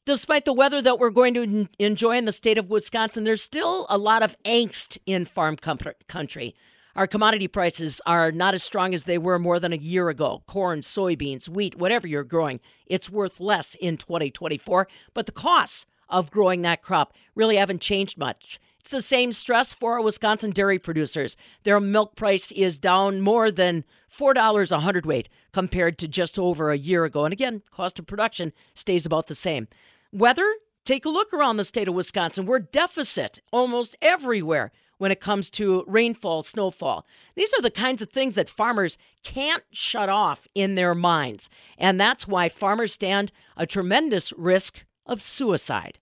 [0.04, 3.86] Despite the weather that we're going to enjoy in the state of Wisconsin, there's still
[3.88, 6.56] a lot of angst in farm country.
[6.96, 10.42] Our commodity prices are not as strong as they were more than a year ago.
[10.46, 14.88] Corn, soybeans, wheat, whatever you're growing, it's worth less in 2024.
[15.14, 18.60] But the costs of growing that crop really haven't changed much.
[18.78, 21.36] It's the same stress for our Wisconsin dairy producers.
[21.62, 26.78] Their milk price is down more than $4 a hundredweight compared to just over a
[26.78, 27.24] year ago.
[27.24, 29.68] And again, cost of production stays about the same.
[30.12, 30.46] Weather,
[30.84, 32.44] take a look around the state of Wisconsin.
[32.44, 37.06] We're deficit almost everywhere when it comes to rainfall, snowfall.
[37.36, 41.48] These are the kinds of things that farmers can't shut off in their minds.
[41.78, 45.98] And that's why farmers stand a tremendous risk of suicide.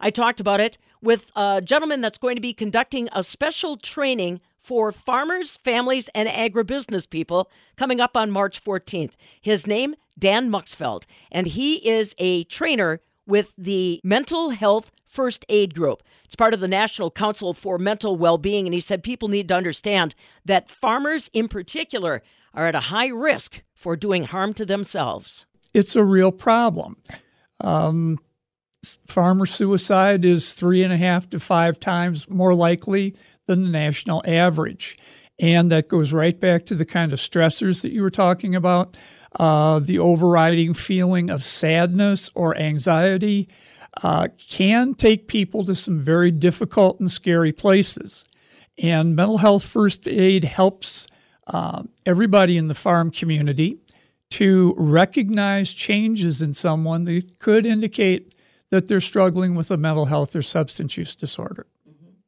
[0.00, 4.40] I talked about it with a gentleman that's going to be conducting a special training
[4.60, 9.12] for farmers, families, and agribusiness people coming up on March 14th.
[9.40, 15.74] His name, Dan Muxfeld, and he is a trainer with the Mental Health First Aid
[15.74, 16.02] Group.
[16.24, 19.56] It's part of the National Council for Mental Well-Being, and he said people need to
[19.56, 22.22] understand that farmers in particular
[22.54, 25.46] are at a high risk for doing harm to themselves.
[25.72, 26.96] It's a real problem.
[27.60, 28.18] Um,
[29.06, 33.14] farmer suicide is three and a half to five times more likely
[33.46, 34.96] than the national average.
[35.40, 38.98] And that goes right back to the kind of stressors that you were talking about
[39.38, 43.48] uh, the overriding feeling of sadness or anxiety.
[44.02, 48.24] Uh, can take people to some very difficult and scary places.
[48.82, 51.06] And mental health first aid helps
[51.46, 53.78] uh, everybody in the farm community
[54.30, 58.34] to recognize changes in someone that could indicate
[58.74, 61.64] that they're struggling with a mental health or substance use disorder.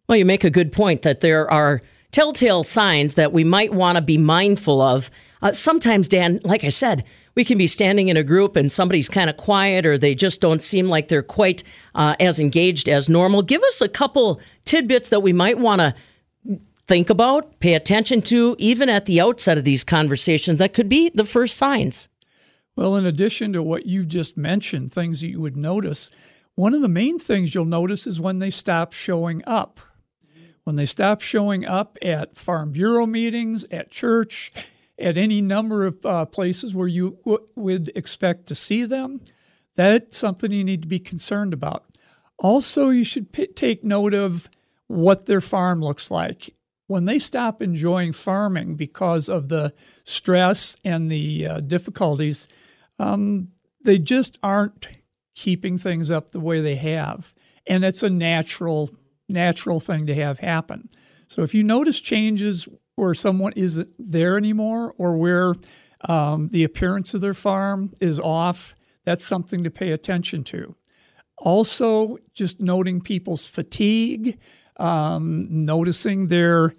[0.09, 1.83] Well, you make a good point that there are
[2.13, 5.11] telltale signs that we might want to be mindful of.
[5.43, 7.03] Uh, sometimes, Dan, like I said,
[7.35, 10.41] we can be standing in a group and somebody's kind of quiet or they just
[10.41, 11.65] don't seem like they're quite
[11.97, 13.43] uh, as engaged as normal.
[13.43, 15.97] Give us a couple tidbits that we might want to
[16.87, 21.11] think about, pay attention to, even at the outset of these conversations that could be
[21.13, 22.09] the first signs.
[22.77, 26.11] Well, in addition to what you've just mentioned, things that you would notice,
[26.57, 29.79] one of the main things you'll notice is when they stop showing up.
[30.65, 34.51] When they stop showing up at Farm Bureau meetings, at church,
[34.99, 39.21] at any number of uh, places where you w- would expect to see them,
[39.77, 41.85] that's something you need to be concerned about.
[42.39, 44.49] Also, you should p- take note of
[44.87, 46.55] what their farm looks like.
[46.87, 52.49] When they stop enjoying farming because of the stress and the uh, difficulties,
[52.99, 53.49] um,
[53.83, 54.89] they just aren't
[55.37, 57.35] keeping things up the way they have.
[57.67, 58.91] And it's a natural,
[59.29, 60.89] natural thing to have happen.
[61.29, 62.67] So if you notice changes
[62.97, 65.55] where someone isn't there anymore or where
[66.09, 68.75] um, the appearance of their farm is off,
[69.05, 70.75] that's something to pay attention to.
[71.39, 74.39] Also, just noting people's fatigue,
[74.79, 76.73] um, noticing their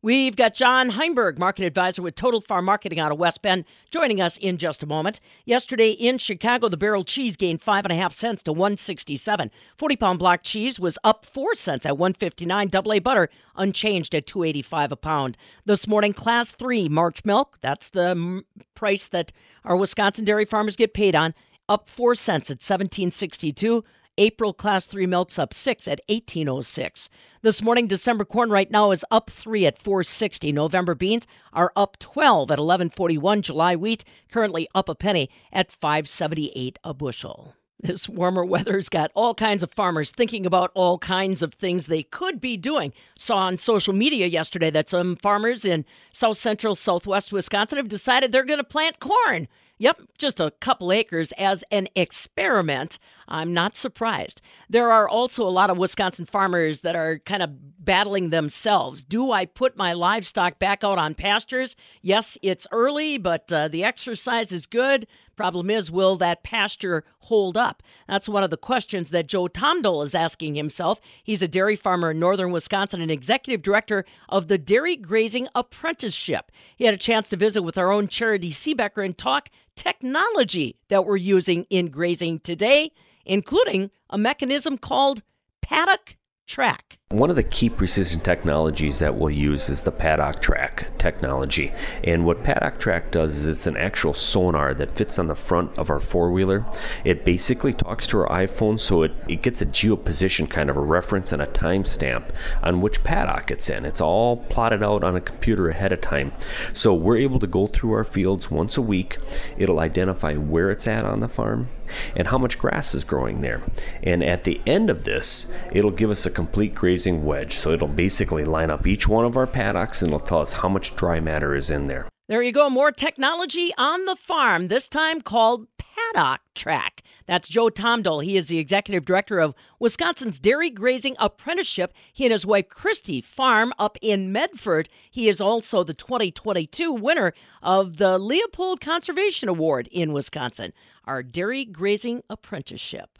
[0.04, 4.22] We've got John Heinberg, market advisor with Total Farm Marketing out of West Bend, joining
[4.22, 5.20] us in just a moment.
[5.44, 9.50] Yesterday in Chicago, the barrel cheese gained five and a half cents to 167.
[9.76, 12.68] 40 pound block cheese was up four cents at 159.
[12.68, 15.36] Double A butter unchanged at 285 a pound.
[15.66, 18.44] This morning, class three March milk, that's the
[18.76, 19.34] price that
[19.66, 21.34] our Wisconsin dairy farmers get paid on,
[21.68, 23.84] up four cents at 1762.
[24.18, 27.10] April class 3 milks up 6 at 1806.
[27.44, 30.52] This morning December corn right now is up 3 at 460.
[30.52, 33.42] November beans are up 12 at 1141.
[33.44, 37.54] July wheat currently up a penny at 578 a bushel.
[37.80, 42.02] This warmer weather's got all kinds of farmers thinking about all kinds of things they
[42.02, 42.92] could be doing.
[43.20, 48.32] Saw on social media yesterday that some farmers in south central southwest Wisconsin have decided
[48.32, 49.48] they're going to plant corn.
[49.80, 52.98] Yep, just a couple acres as an experiment.
[53.28, 54.42] I'm not surprised.
[54.70, 59.04] There are also a lot of Wisconsin farmers that are kind of battling themselves.
[59.04, 61.76] Do I put my livestock back out on pastures?
[62.02, 65.08] Yes, it's early, but uh, the exercise is good.
[65.36, 67.84] Problem is, will that pasture hold up?
[68.08, 71.00] That's one of the questions that Joe Tomandl is asking himself.
[71.24, 76.52] He's a dairy farmer in northern Wisconsin and executive director of the Dairy Grazing Apprenticeship.
[76.76, 81.06] He had a chance to visit with our own Charity Seebecker and talk technology that
[81.06, 82.92] we're using in grazing today,
[83.26, 85.22] including a mechanism called
[85.62, 86.98] paddock track.
[87.12, 91.72] One of the key precision technologies that we'll use is the paddock track technology.
[92.04, 95.78] And what paddock track does is it's an actual sonar that fits on the front
[95.78, 96.66] of our four wheeler.
[97.06, 100.82] It basically talks to our iPhone so it, it gets a geoposition kind of a
[100.82, 103.86] reference and a timestamp on which paddock it's in.
[103.86, 106.34] It's all plotted out on a computer ahead of time.
[106.74, 109.18] So we're able to go through our fields once a week.
[109.58, 111.70] It'll identify where it's at on the farm
[112.18, 113.64] and how much grass is growing there.
[114.04, 117.54] And at the end of this, it'll give us a complete grazing wedge.
[117.54, 120.70] So it'll basically line up each one of our paddocks and it'll tell us how
[120.70, 122.08] much dry matter is in there.
[122.28, 122.70] There you go.
[122.70, 127.04] More technology on the farm, this time called Paddock Track.
[127.26, 128.24] That's Joe Tomandl.
[128.24, 131.94] He is the executive director of Wisconsin's Dairy Grazing Apprenticeship.
[132.12, 134.90] He and his wife Christy farm up in Medford.
[135.10, 140.74] He is also the 2022 winner of the Leopold Conservation Award in Wisconsin,
[141.06, 143.20] our Dairy Grazing Apprenticeship.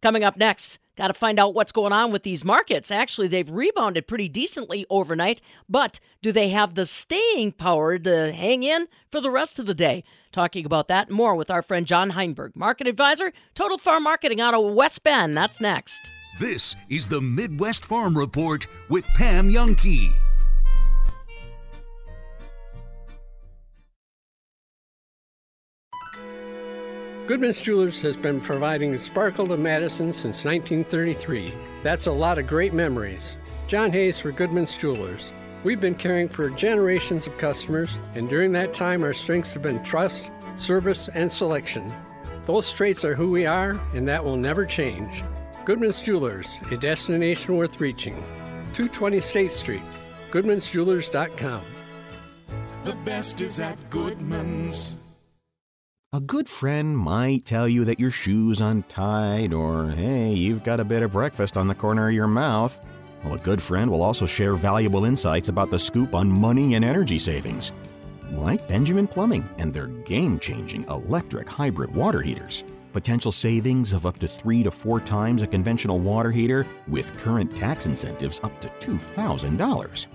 [0.00, 2.90] Coming up next, got to find out what's going on with these markets.
[2.90, 8.64] Actually, they've rebounded pretty decently overnight, but do they have the staying power to hang
[8.64, 10.02] in for the rest of the day?
[10.32, 14.54] Talking about that more with our friend John Heinberg, market advisor, Total Farm Marketing out
[14.54, 15.34] of West Bend.
[15.34, 16.10] That's next.
[16.40, 20.27] This is the Midwest Farm Report with Pam Jahnke.
[27.28, 31.52] Goodman's Jewelers has been providing a sparkle to Madison since 1933.
[31.82, 33.36] That's a lot of great memories.
[33.66, 35.34] John Hayes for Goodman's Jewelers.
[35.62, 39.82] We've been caring for generations of customers, and during that time, our strengths have been
[39.82, 41.92] trust, service, and selection.
[42.44, 45.22] Those traits are who we are, and that will never change.
[45.66, 48.14] Goodman's Jewelers, a destination worth reaching.
[48.72, 49.82] 220 State Street,
[50.30, 51.62] goodmansjewelers.com.
[52.84, 54.96] The best is at Goodman's.
[56.18, 60.84] A good friend might tell you that your shoe's untied, or hey, you've got a
[60.84, 62.80] bit of breakfast on the corner of your mouth.
[63.22, 66.84] Well, a good friend will also share valuable insights about the scoop on money and
[66.84, 67.70] energy savings,
[68.32, 72.64] like Benjamin Plumbing and their game changing electric hybrid water heaters.
[72.92, 77.54] Potential savings of up to three to four times a conventional water heater with current
[77.54, 80.06] tax incentives up to $2,000.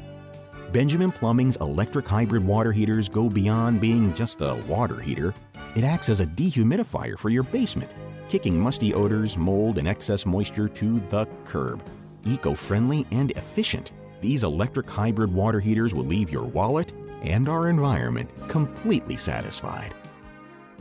[0.74, 5.32] Benjamin Plumbing's electric hybrid water heaters go beyond being just a water heater.
[5.76, 7.92] It acts as a dehumidifier for your basement,
[8.28, 11.84] kicking musty odors, mold, and excess moisture to the curb.
[12.26, 17.70] Eco friendly and efficient, these electric hybrid water heaters will leave your wallet and our
[17.70, 19.94] environment completely satisfied.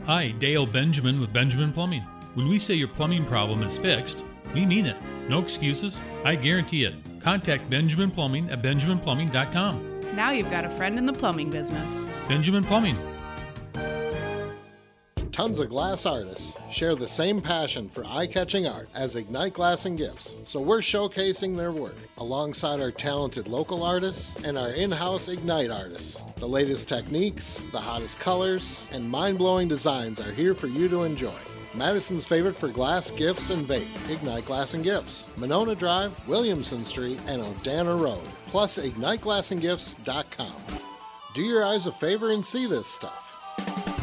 [0.07, 2.01] Hi, Dale Benjamin with Benjamin Plumbing.
[2.33, 4.25] When we say your plumbing problem is fixed,
[4.55, 4.97] we mean it.
[5.29, 5.99] No excuses.
[6.25, 6.95] I guarantee it.
[7.23, 10.15] Contact Benjamin Plumbing at benjaminplumbing.com.
[10.15, 12.05] Now you've got a friend in the plumbing business.
[12.27, 12.97] Benjamin Plumbing.
[15.31, 19.85] Tons of glass artists share the same passion for eye catching art as Ignite Glass
[19.85, 24.91] and Gifts, so we're showcasing their work alongside our talented local artists and our in
[24.91, 26.23] house Ignite artists.
[26.35, 31.01] The latest techniques, the hottest colors, and mind blowing designs are here for you to
[31.01, 31.33] enjoy.
[31.75, 35.27] Madison's favorite for glass, gifts, and vape, Ignite Glass and Gifts.
[35.37, 38.21] Monona Drive, Williamson Street, and Odana Road.
[38.47, 40.53] Plus, IgniteGlassandGifts.com.
[41.33, 44.02] Do your eyes a favor and see this stuff.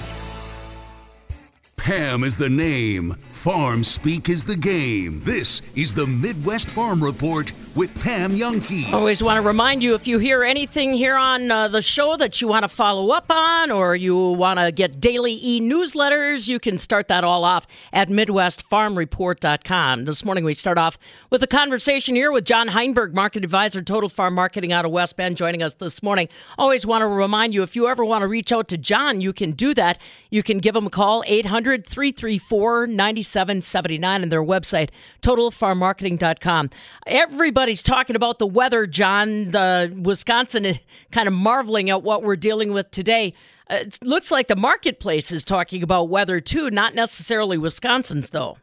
[1.90, 3.16] Pam is the name.
[3.30, 5.18] Farm speak is the game.
[5.24, 8.92] This is the Midwest Farm Report with Pam Jahnke.
[8.92, 12.40] Always want to remind you if you hear anything here on uh, the show that
[12.40, 16.60] you want to follow up on or you want to get daily e newsletters, you
[16.60, 20.04] can start that all off at MidwestFarmReport.com.
[20.04, 20.98] This morning we start off
[21.30, 25.16] with a conversation here with John Heinberg, Market Advisor, Total Farm Marketing out of West
[25.16, 26.28] Bend, joining us this morning.
[26.58, 29.32] Always want to remind you if you ever want to reach out to John, you
[29.32, 29.98] can do that.
[30.28, 34.90] You can give him a call, 800 334 9779, and their website,
[35.22, 36.70] TotalFarmMarketing.com.
[37.06, 39.48] Everybody's talking about the weather, John.
[39.48, 43.34] The Wisconsin is kind of marveling at what we're dealing with today.
[43.68, 48.58] Uh, It looks like the marketplace is talking about weather too, not necessarily Wisconsin's, though.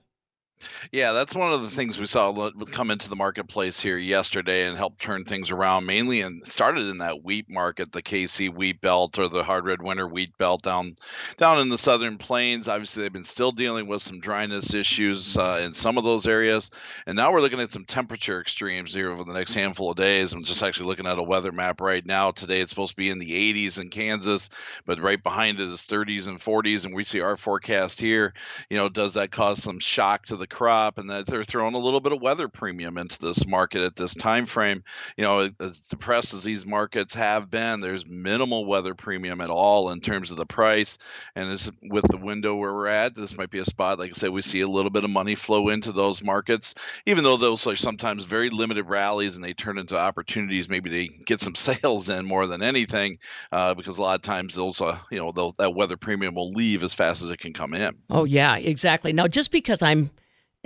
[0.92, 4.78] Yeah, that's one of the things we saw come into the marketplace here yesterday and
[4.78, 5.86] help turn things around.
[5.86, 9.82] Mainly, and started in that wheat market, the KC wheat belt or the hard red
[9.82, 10.96] winter wheat belt down
[11.38, 12.68] down in the southern plains.
[12.68, 16.70] Obviously, they've been still dealing with some dryness issues uh, in some of those areas,
[17.06, 20.34] and now we're looking at some temperature extremes here over the next handful of days.
[20.34, 22.32] I'm just actually looking at a weather map right now.
[22.32, 24.50] Today, it's supposed to be in the 80s in Kansas,
[24.86, 28.34] but right behind it is 30s and 40s, and we see our forecast here.
[28.70, 31.80] You know, does that cause some shock to the crop and that they're throwing a
[31.80, 34.84] little bit of weather premium into this market at this time frame.
[35.16, 37.82] You know as depressed as these markets have been.
[37.82, 40.98] There's minimal weather premium at all in terms of the price.
[41.36, 44.14] And this with the window where we're at this might be a spot like i
[44.14, 46.76] said we see a little bit of money flow into those markets
[47.06, 51.24] even though those are sometimes very limited rallies and they turn into opportunities maybe to
[51.26, 53.20] get some sales in more than anything
[53.52, 56.84] uh, because a lot of times those uh, you know that weather premium will leave
[56.84, 57.96] as fast as it can come in.
[58.10, 59.14] Oh, yeah, exactly.
[59.14, 60.12] Now, just because I'm,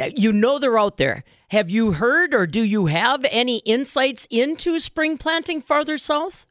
[0.07, 4.79] you know, they're out there, have you heard or do you have any insights into
[4.79, 6.47] spring planting farther south?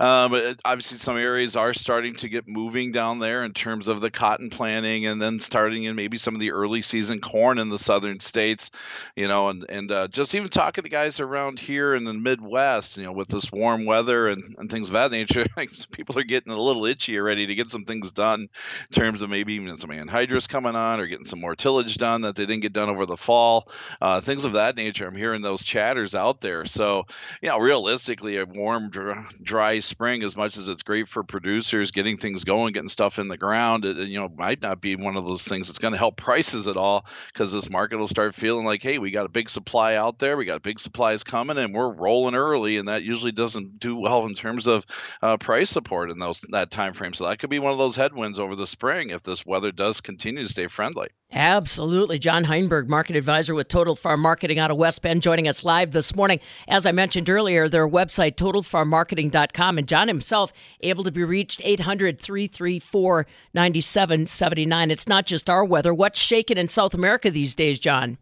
[0.00, 4.00] Um, but obviously, some areas are starting to get moving down there in terms of
[4.00, 7.68] the cotton planting, and then starting in maybe some of the early season corn in
[7.68, 8.70] the southern states.
[9.16, 12.96] You know, and and uh, just even talking to guys around here in the Midwest,
[12.96, 15.46] you know, with this warm weather and, and things of that nature,
[15.90, 18.48] people are getting a little itchy already to get some things done in
[18.92, 22.36] terms of maybe even some anhydrous coming on or getting some more tillage done that
[22.36, 23.68] they didn't get done over the fall,
[24.00, 25.06] uh, things of that nature.
[25.06, 26.64] I'm hearing those chatters out there.
[26.64, 27.06] So,
[27.40, 32.16] you know, realistically, a warm, dry spring, as much as it's great for producers getting
[32.16, 35.26] things going, getting stuff in the ground, it, you know, might not be one of
[35.26, 38.64] those things that's going to help prices at all because this market will start feeling
[38.64, 41.74] like, hey, we got a big supply out there, we got big supplies coming, and
[41.74, 44.84] we're rolling early, and that usually doesn't do well in terms of
[45.22, 47.14] uh, price support in those that time frame.
[47.14, 50.00] So that could be one of those headwinds over the spring if this weather does
[50.00, 51.08] continue to stay friendly.
[51.32, 52.18] Absolutely.
[52.18, 55.90] John Heinberg, market advisor with Total Farm Marketing out of West Bend, joining us live
[55.90, 56.38] this morning.
[56.68, 62.20] As I mentioned earlier, their website, totalfarmmarketing.com, and John himself able to be reached 800
[62.20, 64.90] 334 9779.
[64.90, 65.94] It's not just our weather.
[65.94, 68.18] What's shaking in South America these days, John?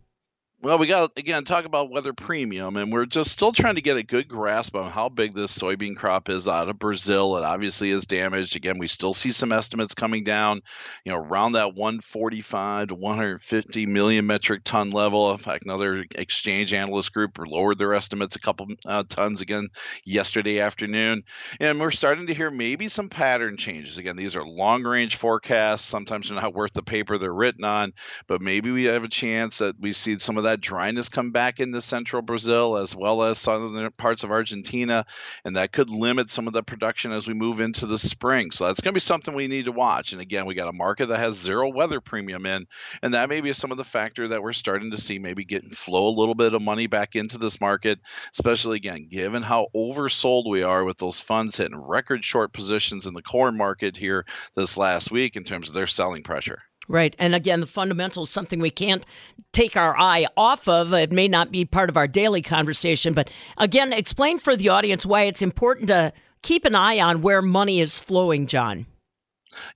[0.63, 3.97] Well, we got again talk about weather premium, and we're just still trying to get
[3.97, 7.37] a good grasp on how big this soybean crop is out of Brazil.
[7.37, 8.55] It obviously is damaged.
[8.55, 10.61] Again, we still see some estimates coming down,
[11.05, 15.33] you know, around that 145 to 150 million metric ton level.
[15.33, 19.67] In fact, another exchange analyst group lowered their estimates a couple uh, tons again
[20.05, 21.25] yesterday afternoon,
[21.59, 23.99] and we're starting to hear maybe some pattern changes.
[23.99, 25.85] Again, these are long range forecasts.
[25.85, 27.95] Sometimes they're not worth the paper they're written on,
[28.29, 31.31] but maybe we have a chance that we see some of that that dryness come
[31.31, 35.07] back into central Brazil as well as southern parts of Argentina,
[35.47, 38.51] and that could limit some of the production as we move into the spring.
[38.51, 40.13] So that's going to be something we need to watch.
[40.13, 42.67] And again, we got a market that has zero weather premium in,
[43.03, 45.71] and that may be some of the factor that we're starting to see maybe getting
[45.71, 47.99] flow a little bit of money back into this market,
[48.35, 53.15] especially again, given how oversold we are with those funds hitting record short positions in
[53.15, 56.63] the corn market here this last week in terms of their selling pressure.
[56.89, 57.15] Right.
[57.19, 59.07] And again, the fundamentals something we can't
[59.53, 60.93] take our eye off of.
[60.93, 65.07] It may not be part of our daily conversation, but again, explain for the audience
[65.07, 66.13] why it's important to
[66.43, 68.87] keep an eye on where money is flowing, John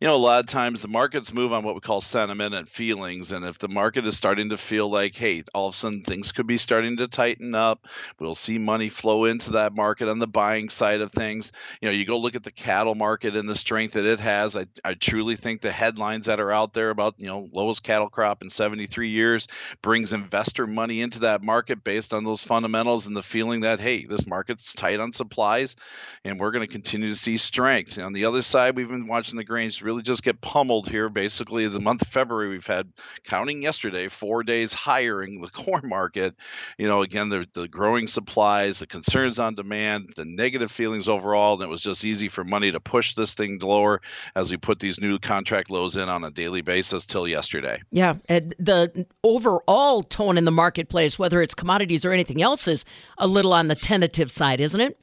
[0.01, 2.68] you know, a lot of times the markets move on what we call sentiment and
[2.68, 3.33] feelings.
[3.33, 6.33] And if the market is starting to feel like, hey, all of a sudden things
[6.33, 7.87] could be starting to tighten up,
[8.18, 11.53] we'll see money flow into that market on the buying side of things.
[11.81, 14.57] You know, you go look at the cattle market and the strength that it has.
[14.57, 18.09] I, I truly think the headlines that are out there about, you know, lowest cattle
[18.09, 19.47] crop in 73 years
[19.83, 24.07] brings investor money into that market based on those fundamentals and the feeling that, hey,
[24.07, 25.77] this market's tight on supplies
[26.24, 27.99] and we're going to continue to see strength.
[27.99, 31.08] On the other side, we've been watching the grain really just get pummeled here.
[31.08, 32.92] Basically, the month of February, we've had
[33.24, 36.34] counting yesterday four days higher in the corn market.
[36.78, 41.54] You know, again, the, the growing supplies, the concerns on demand, the negative feelings overall,
[41.54, 44.00] and it was just easy for money to push this thing lower
[44.34, 47.80] as we put these new contract lows in on a daily basis till yesterday.
[47.90, 52.84] Yeah, and the overall tone in the marketplace, whether it's commodities or anything else, is
[53.18, 54.98] a little on the tentative side, isn't it?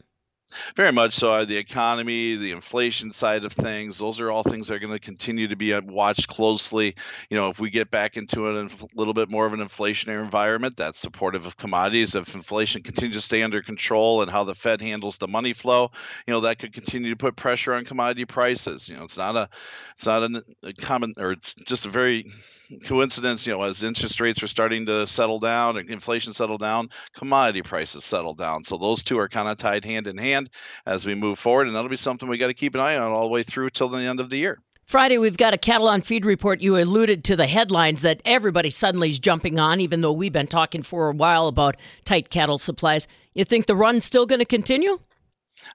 [0.76, 1.45] Very much so.
[1.45, 4.99] The economy, the inflation side of things, those are all things that are going to
[4.99, 6.95] continue to be uh, watched closely.
[7.30, 10.78] You know, if we get back into a little bit more of an inflationary environment,
[10.78, 12.16] that's supportive of commodities.
[12.16, 15.91] If inflation continues to stay under control and how the Fed handles the money flow,
[16.28, 18.89] you know, that could continue to put pressure on commodity prices.
[18.89, 19.49] You know, it's not a,
[19.93, 22.32] it's not a, a common, or it's just a very
[22.80, 26.90] coincidence, you know, as interest rates are starting to settle down and inflation settle down,
[27.16, 28.64] commodity prices settle down.
[28.64, 30.50] So those two are kind of tied hand in hand
[30.86, 33.12] as we move forward, and that'll be something we got to keep an eye on
[33.12, 34.60] all the way through till the end of the year.
[34.86, 36.62] Friday, we've got a cattle on feed report.
[36.62, 40.48] You alluded to the headlines that everybody suddenly is jumping on, even though we've been
[40.48, 43.08] talking for a while about tight cattle supplies.
[43.34, 45.00] You think the run's still going to continue?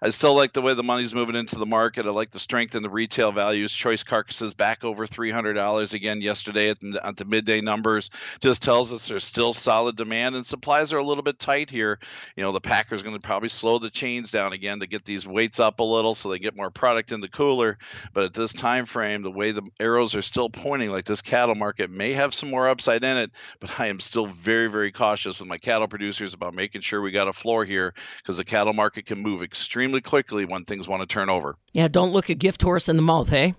[0.01, 2.07] I still like the way the money's moving into the market.
[2.07, 3.73] I like the strength in the retail values.
[3.73, 8.11] Choice carcasses back over $300 again yesterday at the, at the midday numbers.
[8.41, 11.99] Just tells us there's still solid demand and supplies are a little bit tight here.
[12.37, 15.27] You know, the Packers going to probably slow the chains down again to get these
[15.27, 17.79] weights up a little so they get more product in the cooler.
[18.13, 21.57] But at this time frame, the way the arrows are still pointing, like this cattle
[21.57, 23.33] market may have some more upside in it.
[23.59, 27.11] But I am still very, very cautious with my cattle producers about making sure we
[27.11, 30.89] got a floor here because the cattle market can move extremely extremely quickly when things
[30.89, 31.57] want to turn over.
[31.73, 33.55] Yeah, don't look a gift horse in the mouth, hey?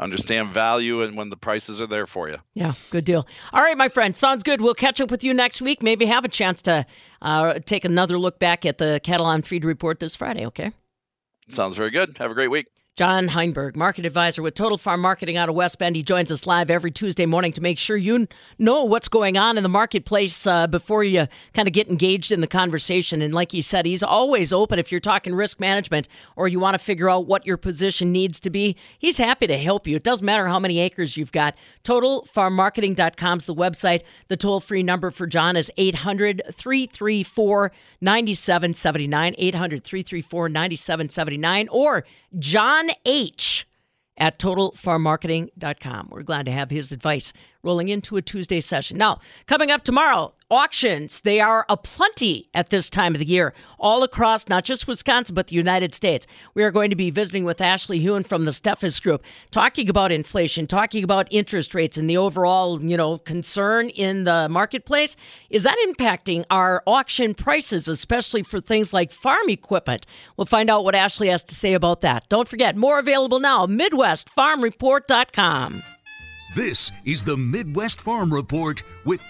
[0.00, 2.38] Understand value and when the prices are there for you.
[2.54, 3.24] Yeah, good deal.
[3.52, 4.60] All right, my friend, sounds good.
[4.60, 5.84] We'll catch up with you next week.
[5.84, 6.84] Maybe have a chance to
[7.22, 10.72] uh, take another look back at the cattle on feed report this Friday, okay?
[11.48, 12.18] Sounds very good.
[12.18, 12.66] Have a great week.
[12.96, 15.96] John Heinberg, market advisor with Total Farm Marketing out of West Bend.
[15.96, 18.26] He joins us live every Tuesday morning to make sure you
[18.58, 22.40] know what's going on in the marketplace uh, before you kind of get engaged in
[22.40, 23.20] the conversation.
[23.20, 26.72] And like he said, he's always open if you're talking risk management or you want
[26.72, 28.76] to figure out what your position needs to be.
[28.98, 29.96] He's happy to help you.
[29.96, 31.54] It doesn't matter how many acres you've got.
[31.84, 34.04] TotalFarmMarketing.com is the website.
[34.28, 39.34] The toll free number for John is 800 334 9779.
[39.36, 41.68] 800 334 9779.
[41.70, 42.06] Or
[42.86, 43.66] John H
[44.18, 46.08] at totalfarmmarketing.com.
[46.10, 47.32] We're glad to have his advice
[47.62, 48.96] rolling into a Tuesday session.
[48.96, 51.20] Now, coming up tomorrow, auctions.
[51.22, 55.48] They are aplenty at this time of the year, all across not just Wisconsin, but
[55.48, 56.26] the United States.
[56.54, 60.12] We are going to be visiting with Ashley Hewen from the Steffes Group, talking about
[60.12, 65.16] inflation, talking about interest rates and the overall, you know, concern in the marketplace.
[65.50, 70.06] Is that impacting our auction prices, especially for things like farm equipment?
[70.36, 72.28] We'll find out what Ashley has to say about that.
[72.28, 75.82] Don't forget, more available now, MidwestFarmReport.com.
[76.54, 79.20] This is the Midwest Farm Report with